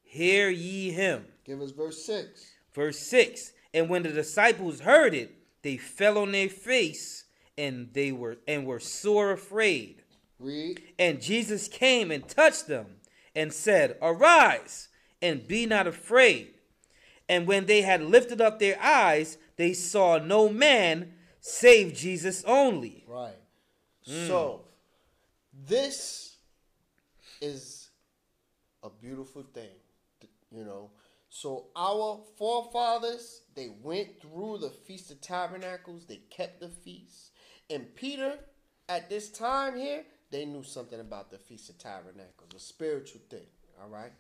[0.04, 1.26] Hear ye him.
[1.46, 2.52] Give us verse 6.
[2.74, 7.26] Verse 6 And when the disciples heard it, they fell on their face
[7.58, 10.01] and they were and were sore afraid.
[10.42, 10.82] Read.
[10.98, 12.88] And Jesus came and touched them
[13.36, 14.90] and said, Arise
[15.22, 16.56] and be not afraid.
[17.30, 23.06] And when they had lifted up their eyes, they saw no man save Jesus only.
[23.08, 23.38] Right.
[24.10, 24.28] Mm.
[24.28, 24.66] So,
[25.54, 26.36] this
[27.42, 27.90] is
[28.84, 29.78] a beautiful thing,
[30.52, 30.92] you know.
[31.30, 37.32] So, our forefathers, they went through the Feast of Tabernacles, they kept the feast.
[37.70, 38.40] And Peter,
[38.90, 43.48] at this time here, they knew something about the Feast of Tabernacles, a spiritual thing,
[43.82, 44.14] all right?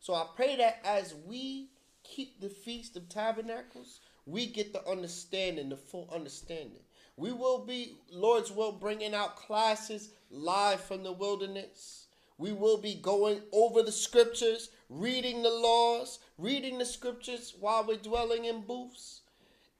[0.00, 1.70] So, I pray that as we
[2.02, 6.82] keep the Feast of Tabernacles, we get the understanding, the full understanding.
[7.16, 12.06] We will be, Lord's will, bringing out classes live from the wilderness.
[12.38, 17.96] We will be going over the scriptures, reading the laws, reading the scriptures while we're
[17.96, 19.20] dwelling in booths.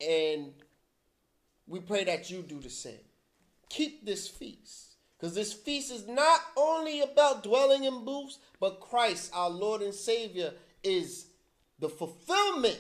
[0.01, 0.53] And
[1.67, 3.01] we pray that you do the same.
[3.69, 4.94] Keep this feast.
[5.25, 9.95] Because this feast is not only about dwelling in booths, but Christ, our Lord and
[9.95, 10.53] Savior,
[10.83, 11.29] is
[11.79, 12.79] the fulfillment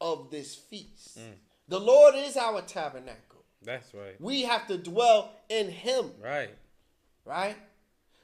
[0.00, 1.20] of this feast.
[1.20, 1.34] Mm.
[1.68, 3.44] The Lord is our tabernacle.
[3.62, 4.20] That's right.
[4.20, 6.50] We have to dwell in Him, Right.
[7.24, 7.56] right?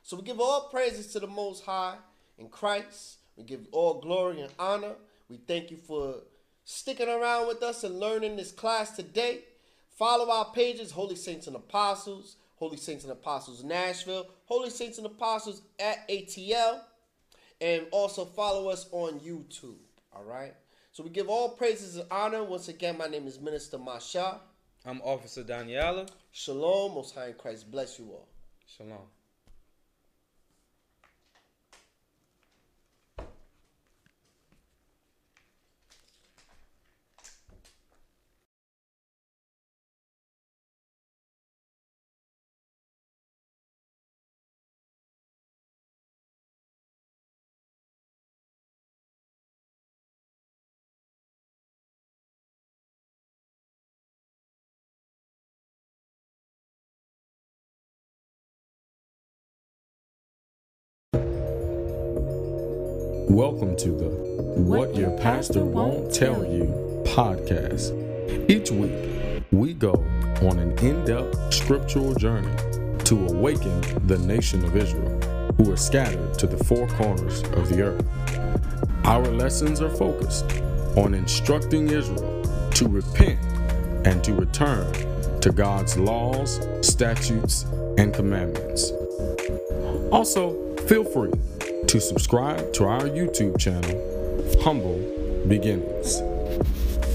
[0.03, 1.95] So we give all praises to the Most High
[2.39, 3.19] in Christ.
[3.37, 4.97] We give all glory and honor.
[5.29, 6.17] We thank you for
[6.65, 9.45] sticking around with us and learning this class today.
[9.97, 15.07] Follow our pages, Holy Saints and Apostles, Holy Saints and Apostles Nashville, Holy Saints and
[15.07, 16.81] Apostles at ATL,
[17.61, 19.77] and also follow us on YouTube.
[20.15, 20.55] All right.
[20.93, 22.45] So we give all praises and honor.
[22.45, 24.41] Once again, my name is Minister Masha.
[24.87, 26.09] I'm Officer Daniela.
[26.31, 27.71] Shalom, Most High in Christ.
[27.71, 28.29] Bless you all.
[28.67, 28.99] Shalom.
[63.29, 64.11] Welcome to the
[64.61, 66.65] What Your Pastor Won't Tell You
[67.07, 67.91] podcast.
[68.51, 69.93] Each week, we go
[70.43, 72.55] on an in depth scriptural journey
[73.05, 75.19] to awaken the nation of Israel,
[75.57, 78.07] who are scattered to the four corners of the earth.
[79.07, 80.45] Our lessons are focused
[80.97, 82.43] on instructing Israel
[82.73, 83.41] to repent
[84.07, 84.93] and to return
[85.41, 87.65] to God's laws, statutes,
[87.97, 88.91] and commandments.
[90.11, 91.33] Also, feel free
[91.95, 93.95] to subscribe to our YouTube channel,
[94.65, 94.99] Humble
[95.47, 96.16] Beginnings.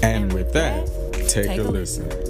[0.02, 0.88] And with that,
[1.28, 2.29] take a listen.